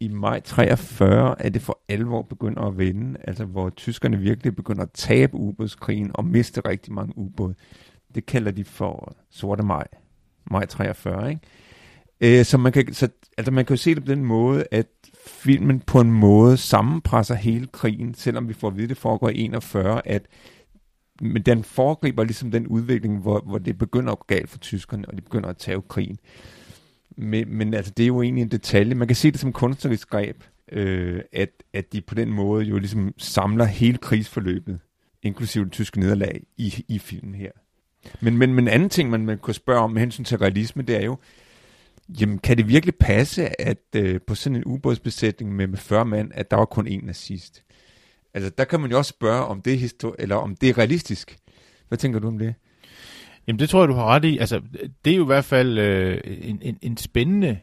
i 0.00 0.08
maj 0.08 0.40
43, 0.40 1.42
at 1.42 1.54
det 1.54 1.62
for 1.62 1.80
alvor 1.88 2.22
begynder 2.22 2.62
at 2.62 2.78
vende, 2.78 3.18
altså 3.24 3.44
hvor 3.44 3.70
tyskerne 3.70 4.18
virkelig 4.18 4.56
begynder 4.56 4.82
at 4.82 4.90
tabe 4.94 5.34
ubådskrigen 5.34 6.10
og 6.14 6.24
miste 6.24 6.60
rigtig 6.60 6.92
mange 6.92 7.18
ubåde. 7.18 7.54
Det 8.14 8.26
kalder 8.26 8.50
de 8.50 8.64
for 8.64 9.16
sorte 9.30 9.62
maj, 9.62 9.86
maj 10.50 10.66
43, 10.66 11.30
ikke? 11.30 11.40
Øh, 12.20 12.44
så, 12.44 12.58
man 12.58 12.72
kan, 12.72 12.94
så 12.94 13.08
altså 13.38 13.50
man 13.50 13.64
kan 13.64 13.76
jo 13.76 13.82
se 13.82 13.94
det 13.94 14.04
på 14.04 14.12
den 14.12 14.24
måde, 14.24 14.64
at 14.70 14.86
filmen 15.26 15.80
på 15.80 16.00
en 16.00 16.12
måde 16.12 16.56
sammenpresser 16.56 17.34
hele 17.34 17.66
krigen, 17.66 18.14
selvom 18.14 18.48
vi 18.48 18.54
får 18.54 18.68
at 18.68 18.76
vide, 18.76 18.84
at 18.84 18.88
det 18.88 18.98
foregår 18.98 19.28
i 19.28 19.44
41, 19.44 20.02
at 20.04 20.22
men 21.20 21.42
den 21.42 21.64
foregriber 21.64 22.24
ligesom 22.24 22.50
den 22.50 22.66
udvikling, 22.66 23.18
hvor, 23.18 23.40
hvor 23.46 23.58
det 23.58 23.78
begynder 23.78 24.12
at 24.12 24.18
gå 24.18 24.24
galt 24.26 24.50
for 24.50 24.58
tyskerne, 24.58 25.08
og 25.08 25.16
de 25.16 25.22
begynder 25.22 25.48
at 25.48 25.56
tage 25.56 25.82
krigen. 25.88 26.18
Men, 27.16 27.54
men 27.54 27.74
altså, 27.74 27.92
det 27.96 28.02
er 28.02 28.06
jo 28.06 28.22
egentlig 28.22 28.42
en 28.42 28.50
detalje. 28.50 28.94
Man 28.94 29.08
kan 29.08 29.16
se 29.16 29.30
det 29.30 29.40
som 29.40 29.52
kunstnerisk 29.52 30.10
greb, 30.10 30.44
øh, 30.72 31.20
at, 31.32 31.50
at 31.72 31.92
de 31.92 32.00
på 32.00 32.14
den 32.14 32.32
måde 32.32 32.64
jo 32.64 32.78
ligesom 32.78 33.14
samler 33.18 33.64
hele 33.64 33.98
krigsforløbet, 33.98 34.78
inklusive 35.22 35.64
det 35.64 35.72
tyske 35.72 36.00
nederlag, 36.00 36.42
i, 36.56 36.84
i 36.88 36.98
filmen 36.98 37.34
her. 37.34 37.50
Men, 38.20 38.38
men, 38.38 38.54
men 38.54 38.64
en 38.64 38.68
anden 38.68 38.88
ting, 38.88 39.10
man, 39.10 39.26
man 39.26 39.38
kunne 39.38 39.54
spørge 39.54 39.80
om 39.80 39.90
med 39.90 40.00
hensyn 40.00 40.24
til 40.24 40.38
realisme, 40.38 40.82
det 40.82 40.96
er 40.96 41.04
jo, 41.04 41.18
Jamen, 42.08 42.38
kan 42.38 42.56
det 42.56 42.68
virkelig 42.68 42.94
passe, 42.94 43.60
at 43.60 43.84
øh, 43.96 44.20
på 44.26 44.34
sådan 44.34 44.56
en 44.56 44.64
ubådsbesætning 44.64 45.56
med, 45.56 45.66
med 45.66 45.78
40 45.78 46.04
mand, 46.04 46.30
at 46.34 46.50
der 46.50 46.56
var 46.56 46.64
kun 46.64 46.88
én 46.88 47.06
nazist? 47.06 47.62
Altså, 48.34 48.50
der 48.58 48.64
kan 48.64 48.80
man 48.80 48.90
jo 48.90 48.98
også 48.98 49.08
spørge, 49.08 49.44
om 49.44 49.62
det 49.62 49.72
er, 49.72 49.78
histori- 49.78 50.16
eller 50.18 50.36
om 50.36 50.56
det 50.56 50.68
er 50.68 50.78
realistisk. 50.78 51.36
Hvad 51.88 51.98
tænker 51.98 52.18
du 52.18 52.28
om 52.28 52.38
det? 52.38 52.54
Jamen, 53.46 53.58
det 53.58 53.68
tror 53.68 53.80
jeg, 53.80 53.88
du 53.88 53.94
har 53.94 54.06
ret 54.06 54.24
i. 54.24 54.38
Altså, 54.38 54.62
det 55.04 55.12
er 55.12 55.16
jo 55.16 55.22
i 55.22 55.26
hvert 55.26 55.44
fald 55.44 55.78
øh, 55.78 56.20
en, 56.24 56.58
en, 56.62 56.78
en 56.82 56.96
spændende 56.96 57.58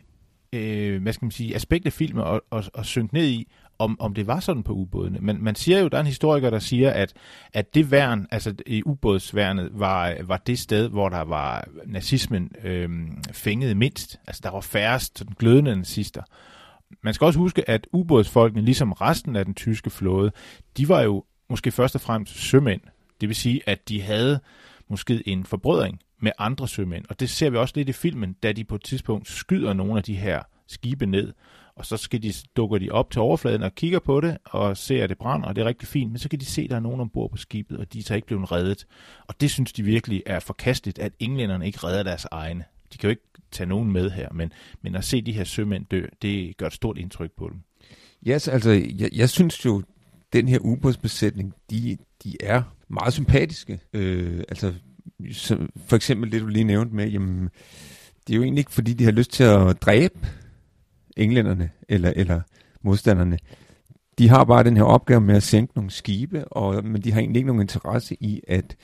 øh, 0.54 1.02
hvad 1.02 1.14
skal 1.14 1.26
man 1.26 1.32
sige, 1.32 1.56
aspekt 1.56 1.86
af 1.86 1.94
filmen 1.94 2.26
at, 2.28 2.42
at, 2.52 2.70
at 2.78 2.86
synke 2.86 3.14
ned 3.14 3.28
i, 3.28 3.52
om, 3.80 4.00
om 4.00 4.14
det 4.14 4.28
var 4.28 4.40
sådan 4.40 4.64
på 4.64 4.74
ubådene. 4.74 5.20
Men 5.22 5.44
man 5.44 5.56
siger 5.56 5.80
jo, 5.80 5.88
der 5.88 5.98
er 5.98 6.02
en 6.02 6.08
historiker, 6.08 6.50
der 6.50 6.60
siger, 6.60 6.92
at, 6.92 7.14
at 7.54 7.76
det 7.76 7.92
værn, 7.92 8.28
altså 8.32 8.56
i 8.66 8.84
ubådsværnet, 8.86 9.70
var, 9.74 10.16
var 10.24 10.38
det 10.38 10.60
sted, 10.60 10.90
hvor 10.90 11.10
der 11.10 11.22
var 11.22 11.68
nazismen 11.86 12.52
øh, 12.64 12.90
fænget 13.32 13.78
mindst. 13.78 14.20
Altså 14.28 14.42
der 14.44 14.52
var 14.52 14.62
færrest 14.62 15.18
sådan 15.18 15.36
glødende 15.40 15.76
nazister. 15.76 16.22
Man 17.02 17.14
skal 17.14 17.26
også 17.26 17.40
huske, 17.40 17.70
at 17.70 17.88
ubådsfolkene, 17.92 18.66
ligesom 18.66 18.92
resten 18.92 19.36
af 19.36 19.46
den 19.46 19.54
tyske 19.54 19.90
flåde, 19.90 20.32
de 20.78 20.90
var 20.90 21.02
jo 21.02 21.24
måske 21.50 21.72
først 21.72 21.96
og 21.96 22.02
fremmest 22.02 22.36
sømænd. 22.36 22.82
Det 23.22 23.30
vil 23.30 23.36
sige, 23.36 23.62
at 23.66 23.90
de 23.90 24.02
havde 24.02 24.40
måske 24.90 25.28
en 25.28 25.44
forbrødring 25.44 26.00
med 26.20 26.32
andre 26.38 26.68
sømænd. 26.68 27.06
Og 27.10 27.20
det 27.20 27.30
ser 27.30 27.50
vi 27.50 27.58
også 27.58 27.74
lidt 27.78 27.90
i 27.90 27.94
filmen, 27.94 28.34
da 28.34 28.52
de 28.52 28.64
på 28.64 28.76
et 28.76 28.84
tidspunkt 28.84 29.30
skyder 29.30 29.74
nogle 29.74 29.98
af 29.98 30.04
de 30.04 30.16
her 30.16 30.42
skibe 30.68 31.06
ned 31.06 31.34
og 31.76 31.86
så 31.86 31.98
skal 31.98 32.24
de, 32.24 32.34
dukker 32.56 32.78
de 32.78 32.90
op 32.92 33.12
til 33.12 33.22
overfladen 33.22 33.64
og 33.64 33.76
kigger 33.76 34.00
på 34.00 34.22
det, 34.22 34.38
og 34.44 34.78
ser, 34.78 35.04
at 35.04 35.10
det 35.10 35.18
brænder, 35.18 35.48
og 35.48 35.56
det 35.56 35.62
er 35.62 35.66
rigtig 35.66 35.88
fint, 35.88 36.12
men 36.12 36.20
så 36.20 36.30
kan 36.30 36.40
de 36.40 36.46
se, 36.46 36.62
at 36.62 36.70
der 36.70 36.76
er 36.76 36.80
nogen 36.80 37.02
ombord 37.02 37.32
på 37.32 37.38
skibet, 37.38 37.78
og 37.78 37.94
de 37.94 38.00
er 38.00 38.04
så 38.04 38.16
ikke 38.16 38.28
blevet 38.28 38.52
reddet. 38.52 38.86
Og 39.28 39.42
det 39.42 39.52
synes 39.52 39.74
de 39.74 39.84
virkelig 39.84 40.24
er 40.26 40.40
forkasteligt, 40.40 41.00
at 41.00 41.14
englænderne 41.20 41.66
ikke 41.66 41.80
redder 41.84 42.04
deres 42.04 42.26
egne. 42.32 42.64
De 42.94 42.98
kan 42.98 43.08
jo 43.08 43.10
ikke 43.10 43.24
tage 43.52 43.68
nogen 43.68 43.92
med 43.92 44.10
her, 44.10 44.30
men, 44.34 44.54
men 44.82 44.96
at 44.96 45.04
se 45.04 45.22
de 45.22 45.34
her 45.34 45.44
sømænd 45.44 45.86
dø, 45.86 46.06
det 46.22 46.58
gør 46.58 46.68
et 46.68 46.74
stort 46.74 46.98
indtryk 46.98 47.32
på 47.38 47.50
dem. 47.50 47.60
Ja, 48.26 48.36
yes, 48.36 48.48
altså, 48.48 48.72
jeg, 48.72 49.10
jeg 49.14 49.30
synes 49.30 49.66
jo, 49.66 49.84
den 50.34 50.48
her 50.48 50.60
ubådsbesætning, 50.60 51.54
de, 51.70 51.98
de 52.24 52.38
er 52.40 52.64
meget 52.88 53.14
sympatiske. 53.14 53.80
Øh, 53.94 54.44
altså, 54.50 54.74
så 55.32 55.68
for 55.88 55.96
eksempel 55.96 56.32
det, 56.32 56.42
du 56.42 56.48
lige 56.48 56.64
nævnte 56.64 56.96
med, 56.96 57.10
jamen, 57.10 57.50
det 58.28 58.34
er 58.34 58.38
jo 58.38 58.44
egentlig 58.44 58.60
ikke, 58.60 58.72
fordi 58.72 58.94
de 58.94 59.04
har 59.04 59.12
lyst 59.12 59.32
til 59.32 59.44
at 59.44 59.82
dræbe 59.82 60.20
englænderne 61.18 61.70
eller, 61.90 62.14
eller 62.16 62.42
modstanderne. 62.82 63.38
de 64.18 64.30
har 64.30 64.44
bare 64.44 64.64
den 64.64 64.78
her 64.78 64.84
opgave 64.84 65.22
med 65.22 65.36
at 65.36 65.44
sænke 65.44 65.74
nogle 65.76 65.92
skibe, 65.92 66.46
og, 66.48 66.86
men 66.86 67.02
de 67.02 67.12
har 67.12 67.20
egentlig 67.20 67.40
ikke 67.40 67.48
nogen 67.48 67.62
interesse 67.62 68.18
i, 68.20 68.42
at 68.48 68.76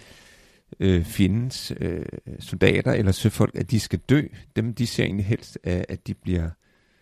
øh, 0.79 1.03
fjendens 1.05 1.73
øh, 1.79 2.05
soldater 2.39 2.91
eller 2.91 3.11
søfolk, 3.11 3.55
at 3.55 3.71
de 3.71 3.79
skal 3.79 3.99
dø. 3.99 4.21
Dem, 4.55 4.73
de 4.73 4.87
ser 4.87 5.03
egentlig 5.03 5.25
helst, 5.25 5.57
at, 5.63 5.85
at 5.89 6.07
de 6.07 6.13
bliver 6.13 6.49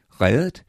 reddet. 0.09 0.63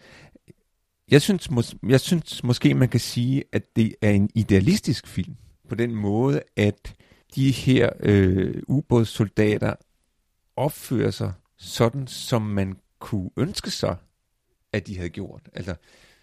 Jeg 1.11 1.23
synes, 1.23 1.49
mås- 1.51 1.79
jeg 1.89 2.01
synes 2.01 2.45
måske, 2.45 2.75
man 2.75 2.89
kan 2.89 3.01
sige, 3.01 3.45
at 3.53 3.77
det 3.77 3.95
er 4.03 4.11
en 4.11 4.31
idealistisk 4.35 5.07
film. 5.07 5.37
På 5.69 5.75
den 5.75 5.95
måde, 5.95 6.41
at 6.57 6.95
de 7.35 7.51
her 7.51 7.91
øh, 8.01 8.63
ubådssoldater 8.69 9.75
opfører 10.57 11.11
sig 11.11 11.33
sådan, 11.59 12.07
som 12.07 12.43
man 12.43 12.77
kunne 12.99 13.31
ønske 13.37 13.71
sig, 13.71 13.97
at 14.73 14.87
de 14.87 14.97
havde 14.97 15.09
gjort. 15.09 15.43
Altså, 15.55 15.75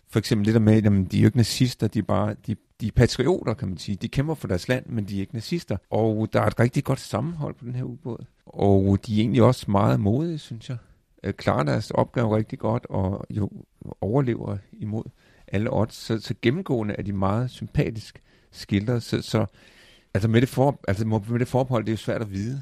for 0.08 0.20
eksempel 0.20 0.48
lidt 0.48 0.62
med, 0.62 0.78
at 0.78 1.12
de 1.12 1.18
er 1.18 1.22
jo 1.22 1.28
ikke 1.28 1.38
nazister, 1.38 1.88
de 1.88 2.00
er 2.00 2.04
bare 2.04 2.36
de, 2.48 2.56
de 2.82 2.88
er 2.88 2.92
patrioter, 2.96 3.54
kan 3.54 3.68
man 3.68 3.78
sige. 3.78 3.96
De 3.96 4.08
kæmper 4.08 4.34
for 4.34 4.48
deres 4.48 4.68
land, 4.68 4.86
men 4.86 5.06
de 5.06 5.16
er 5.16 5.20
ikke 5.20 5.34
nazister. 5.34 5.78
Og 5.90 6.30
der 6.34 6.42
er 6.42 6.46
et 6.46 6.60
rigtig 6.60 6.84
godt 6.84 7.00
sammenhold 7.00 7.54
på 7.54 7.66
den 7.66 7.76
her 7.76 7.84
ubåd. 7.84 8.26
Og 8.46 9.00
de 9.06 9.16
er 9.16 9.20
egentlig 9.20 9.44
også 9.44 9.72
meget 9.72 10.00
modige, 10.00 10.38
synes 10.38 10.70
jeg. 10.70 10.78
Øh, 11.24 11.34
klarer 11.34 11.64
deres 11.64 11.92
opgave 11.92 12.38
rigtig 12.38 12.60
godt, 12.60 12.86
og 12.90 13.26
jo 13.30 13.50
overlever 14.02 14.58
imod 14.74 15.04
alle 15.48 15.74
odds. 15.74 15.96
Så, 15.96 16.20
så 16.20 16.34
gennemgående 16.42 16.96
er 16.98 17.02
de 17.02 17.14
meget 17.14 17.52
sympatisk 17.52 18.22
skildret. 18.52 19.04
Så, 19.04 19.22
så 19.22 19.46
altså 20.14 20.28
med 20.28 20.42
det, 20.42 20.50
for, 20.50 20.80
altså 20.88 21.06
med 21.06 21.40
det 21.40 21.48
forbehold, 21.48 21.84
det 21.84 21.90
er 21.90 21.94
jo 21.94 21.98
svært 21.98 22.22
at 22.22 22.32
vide 22.32 22.62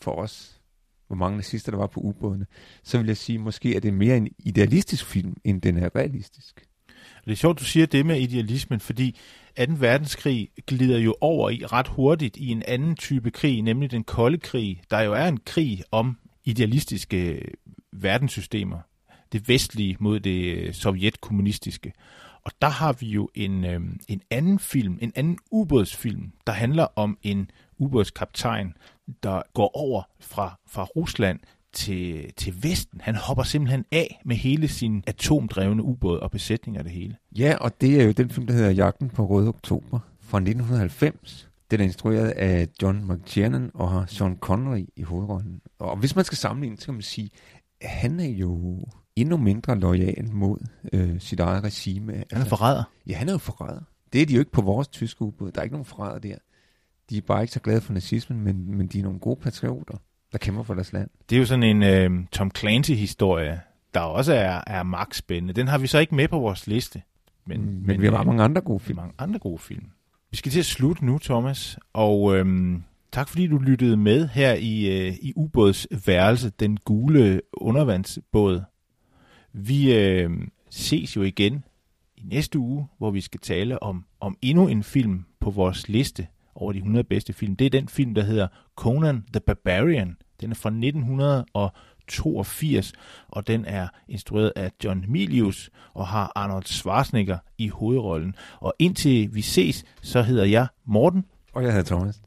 for 0.00 0.12
os, 0.12 0.60
hvor 1.06 1.16
mange 1.16 1.36
nazister 1.36 1.72
der 1.72 1.78
var 1.78 1.86
på 1.86 2.00
ubådene. 2.00 2.46
Så 2.82 2.98
vil 2.98 3.06
jeg 3.06 3.16
sige, 3.16 3.38
måske 3.38 3.76
er 3.76 3.80
det 3.80 3.94
mere 3.94 4.16
en 4.16 4.28
idealistisk 4.38 5.06
film, 5.06 5.36
end 5.44 5.62
den 5.62 5.78
er 5.78 5.96
realistisk. 5.96 6.66
Det 7.24 7.32
er 7.32 7.36
sjovt, 7.36 7.58
du 7.60 7.64
siger 7.64 7.86
det 7.86 8.06
med 8.06 8.20
idealismen, 8.20 8.80
fordi 8.80 9.16
2. 9.56 9.62
verdenskrig 9.78 10.48
glider 10.66 10.98
jo 10.98 11.14
over 11.20 11.50
i 11.50 11.64
ret 11.64 11.88
hurtigt 11.88 12.36
i 12.36 12.48
en 12.48 12.62
anden 12.68 12.96
type 12.96 13.30
krig, 13.30 13.62
nemlig 13.62 13.90
den 13.90 14.04
kolde 14.04 14.38
krig, 14.38 14.82
der 14.90 15.00
jo 15.00 15.12
er 15.12 15.28
en 15.28 15.38
krig 15.46 15.82
om 15.90 16.16
idealistiske 16.44 17.32
øh, 17.32 17.48
verdenssystemer. 17.92 18.78
Det 19.32 19.48
vestlige 19.48 19.96
mod 20.00 20.20
det 20.20 20.56
øh, 20.56 20.74
sovjetkommunistiske. 20.74 21.92
Og 22.44 22.52
der 22.62 22.68
har 22.68 22.92
vi 22.92 23.06
jo 23.06 23.28
en, 23.34 23.64
øh, 23.64 23.80
en 24.08 24.22
anden 24.30 24.58
film, 24.58 24.98
en 25.00 25.12
anden 25.14 25.38
ubådsfilm, 25.50 26.32
der 26.46 26.52
handler 26.52 26.86
om 26.96 27.18
en 27.22 27.50
ubådskaptajn, 27.78 28.74
der 29.22 29.42
går 29.54 29.76
over 29.76 30.02
fra, 30.20 30.58
fra 30.66 30.84
Rusland 30.84 31.40
til, 31.72 32.32
til 32.36 32.62
Vesten. 32.62 33.00
Han 33.00 33.14
hopper 33.14 33.42
simpelthen 33.42 33.84
af 33.92 34.20
med 34.24 34.36
hele 34.36 34.68
sin 34.68 35.04
atomdrevne 35.06 35.82
ubåd 35.82 36.18
og 36.18 36.30
besætning 36.30 36.76
af 36.76 36.84
det 36.84 36.92
hele. 36.92 37.16
Ja, 37.38 37.56
og 37.60 37.80
det 37.80 38.00
er 38.00 38.04
jo 38.04 38.12
den 38.12 38.30
film, 38.30 38.46
der 38.46 38.54
hedder 38.54 38.70
Jagten 38.70 39.10
på 39.10 39.26
Røde 39.26 39.48
Oktober 39.48 39.98
fra 40.20 40.38
1990. 40.38 41.48
Den 41.70 41.80
er 41.80 41.84
instrueret 41.84 42.30
af 42.30 42.68
John 42.82 43.12
McTiernan 43.12 43.70
og 43.74 43.90
har 43.90 44.06
Sean 44.06 44.36
Connery 44.40 44.84
i 44.96 45.02
hovedrollen. 45.02 45.60
Og 45.78 45.96
hvis 45.96 46.16
man 46.16 46.24
skal 46.24 46.38
sammenligne, 46.38 46.76
så 46.76 46.84
kan 46.84 46.94
man 46.94 47.02
sige, 47.02 47.30
at 47.80 47.90
han 47.90 48.20
er 48.20 48.28
jo 48.28 48.80
endnu 49.16 49.36
mindre 49.36 49.78
lojal 49.78 50.32
mod 50.32 50.58
øh, 50.92 51.20
sit 51.20 51.40
eget 51.40 51.64
regime. 51.64 52.12
Han 52.12 52.24
er 52.30 52.36
altså, 52.36 52.48
forræder. 52.48 52.84
Ja, 53.06 53.16
han 53.16 53.28
er 53.28 53.32
jo 53.32 53.38
forræder. 53.38 53.80
Det 54.12 54.22
er 54.22 54.26
de 54.26 54.34
jo 54.34 54.38
ikke 54.38 54.52
på 54.52 54.62
vores 54.62 54.88
tyske 54.88 55.22
ubåd. 55.22 55.50
Der 55.52 55.60
er 55.60 55.62
ikke 55.62 55.74
nogen 55.74 55.84
forræder 55.84 56.18
der. 56.18 56.36
De 57.10 57.16
er 57.16 57.20
bare 57.20 57.42
ikke 57.42 57.52
så 57.52 57.60
glade 57.60 57.80
for 57.80 57.92
nazismen, 57.92 58.40
men, 58.40 58.76
men 58.76 58.86
de 58.86 58.98
er 58.98 59.02
nogle 59.02 59.18
gode 59.18 59.40
patrioter 59.40 59.96
der 60.34 60.38
kæmper 60.38 60.62
for 60.62 60.74
deres 60.74 60.92
land. 60.92 61.10
Det 61.30 61.36
er 61.36 61.40
jo 61.40 61.46
sådan 61.46 61.62
en 61.62 61.82
øh, 61.82 62.26
Tom 62.32 62.50
Clancy-historie, 62.56 63.60
der 63.94 64.00
også 64.00 64.34
er, 64.34 64.60
er 64.66 64.82
magtspændende. 64.82 65.54
Den 65.54 65.68
har 65.68 65.78
vi 65.78 65.86
så 65.86 65.98
ikke 65.98 66.14
med 66.14 66.28
på 66.28 66.38
vores 66.38 66.66
liste. 66.66 67.02
Men, 67.46 67.60
mm, 67.60 67.66
men, 67.66 67.86
men 67.86 68.00
vi 68.00 68.06
har 68.06 68.20
øh, 68.20 68.26
mange 68.26 68.42
andre 68.42 68.60
gode 68.60 68.80
film. 68.80 68.96
Mange 68.96 69.14
andre 69.18 69.38
gode 69.38 69.58
film. 69.58 69.86
Vi 70.30 70.36
skal 70.36 70.52
til 70.52 70.58
at 70.58 70.64
slutte 70.64 71.04
nu, 71.04 71.18
Thomas, 71.18 71.78
og 71.92 72.36
øhm, 72.36 72.82
tak 73.12 73.28
fordi 73.28 73.46
du 73.46 73.58
lyttede 73.58 73.96
med 73.96 74.28
her 74.28 74.54
i, 74.54 75.06
øh, 75.06 75.14
i 75.22 75.32
ubåds 75.36 75.86
værelse, 76.06 76.50
den 76.50 76.76
gule 76.76 77.40
undervandsbåd. 77.52 78.62
Vi 79.52 79.94
øh, 79.94 80.30
ses 80.70 81.16
jo 81.16 81.22
igen 81.22 81.64
i 82.16 82.22
næste 82.24 82.58
uge, 82.58 82.86
hvor 82.98 83.10
vi 83.10 83.20
skal 83.20 83.40
tale 83.40 83.82
om, 83.82 84.04
om 84.20 84.36
endnu 84.42 84.68
en 84.68 84.82
film 84.82 85.24
på 85.40 85.50
vores 85.50 85.88
liste 85.88 86.26
over 86.54 86.72
de 86.72 86.78
100 86.78 87.04
bedste 87.04 87.32
film. 87.32 87.56
Det 87.56 87.66
er 87.66 87.70
den 87.70 87.88
film, 87.88 88.14
der 88.14 88.22
hedder 88.22 88.48
Conan 88.76 89.24
the 89.32 89.40
Barbarian. 89.40 90.16
Den 90.40 90.50
er 90.50 90.54
fra 90.54 90.68
1982, 90.68 92.92
og 93.28 93.46
den 93.46 93.64
er 93.64 93.88
instrueret 94.08 94.52
af 94.56 94.72
John 94.84 95.04
Milius 95.08 95.70
og 95.94 96.06
har 96.06 96.32
Arnold 96.34 96.64
Schwarzenegger 96.64 97.38
i 97.58 97.68
hovedrollen. 97.68 98.34
Og 98.60 98.74
indtil 98.78 99.34
vi 99.34 99.42
ses, 99.42 99.84
så 100.02 100.22
hedder 100.22 100.44
jeg 100.44 100.66
Morten. 100.84 101.24
Og 101.52 101.62
jeg 101.62 101.72
hedder 101.72 101.96
Thomas. 101.96 102.23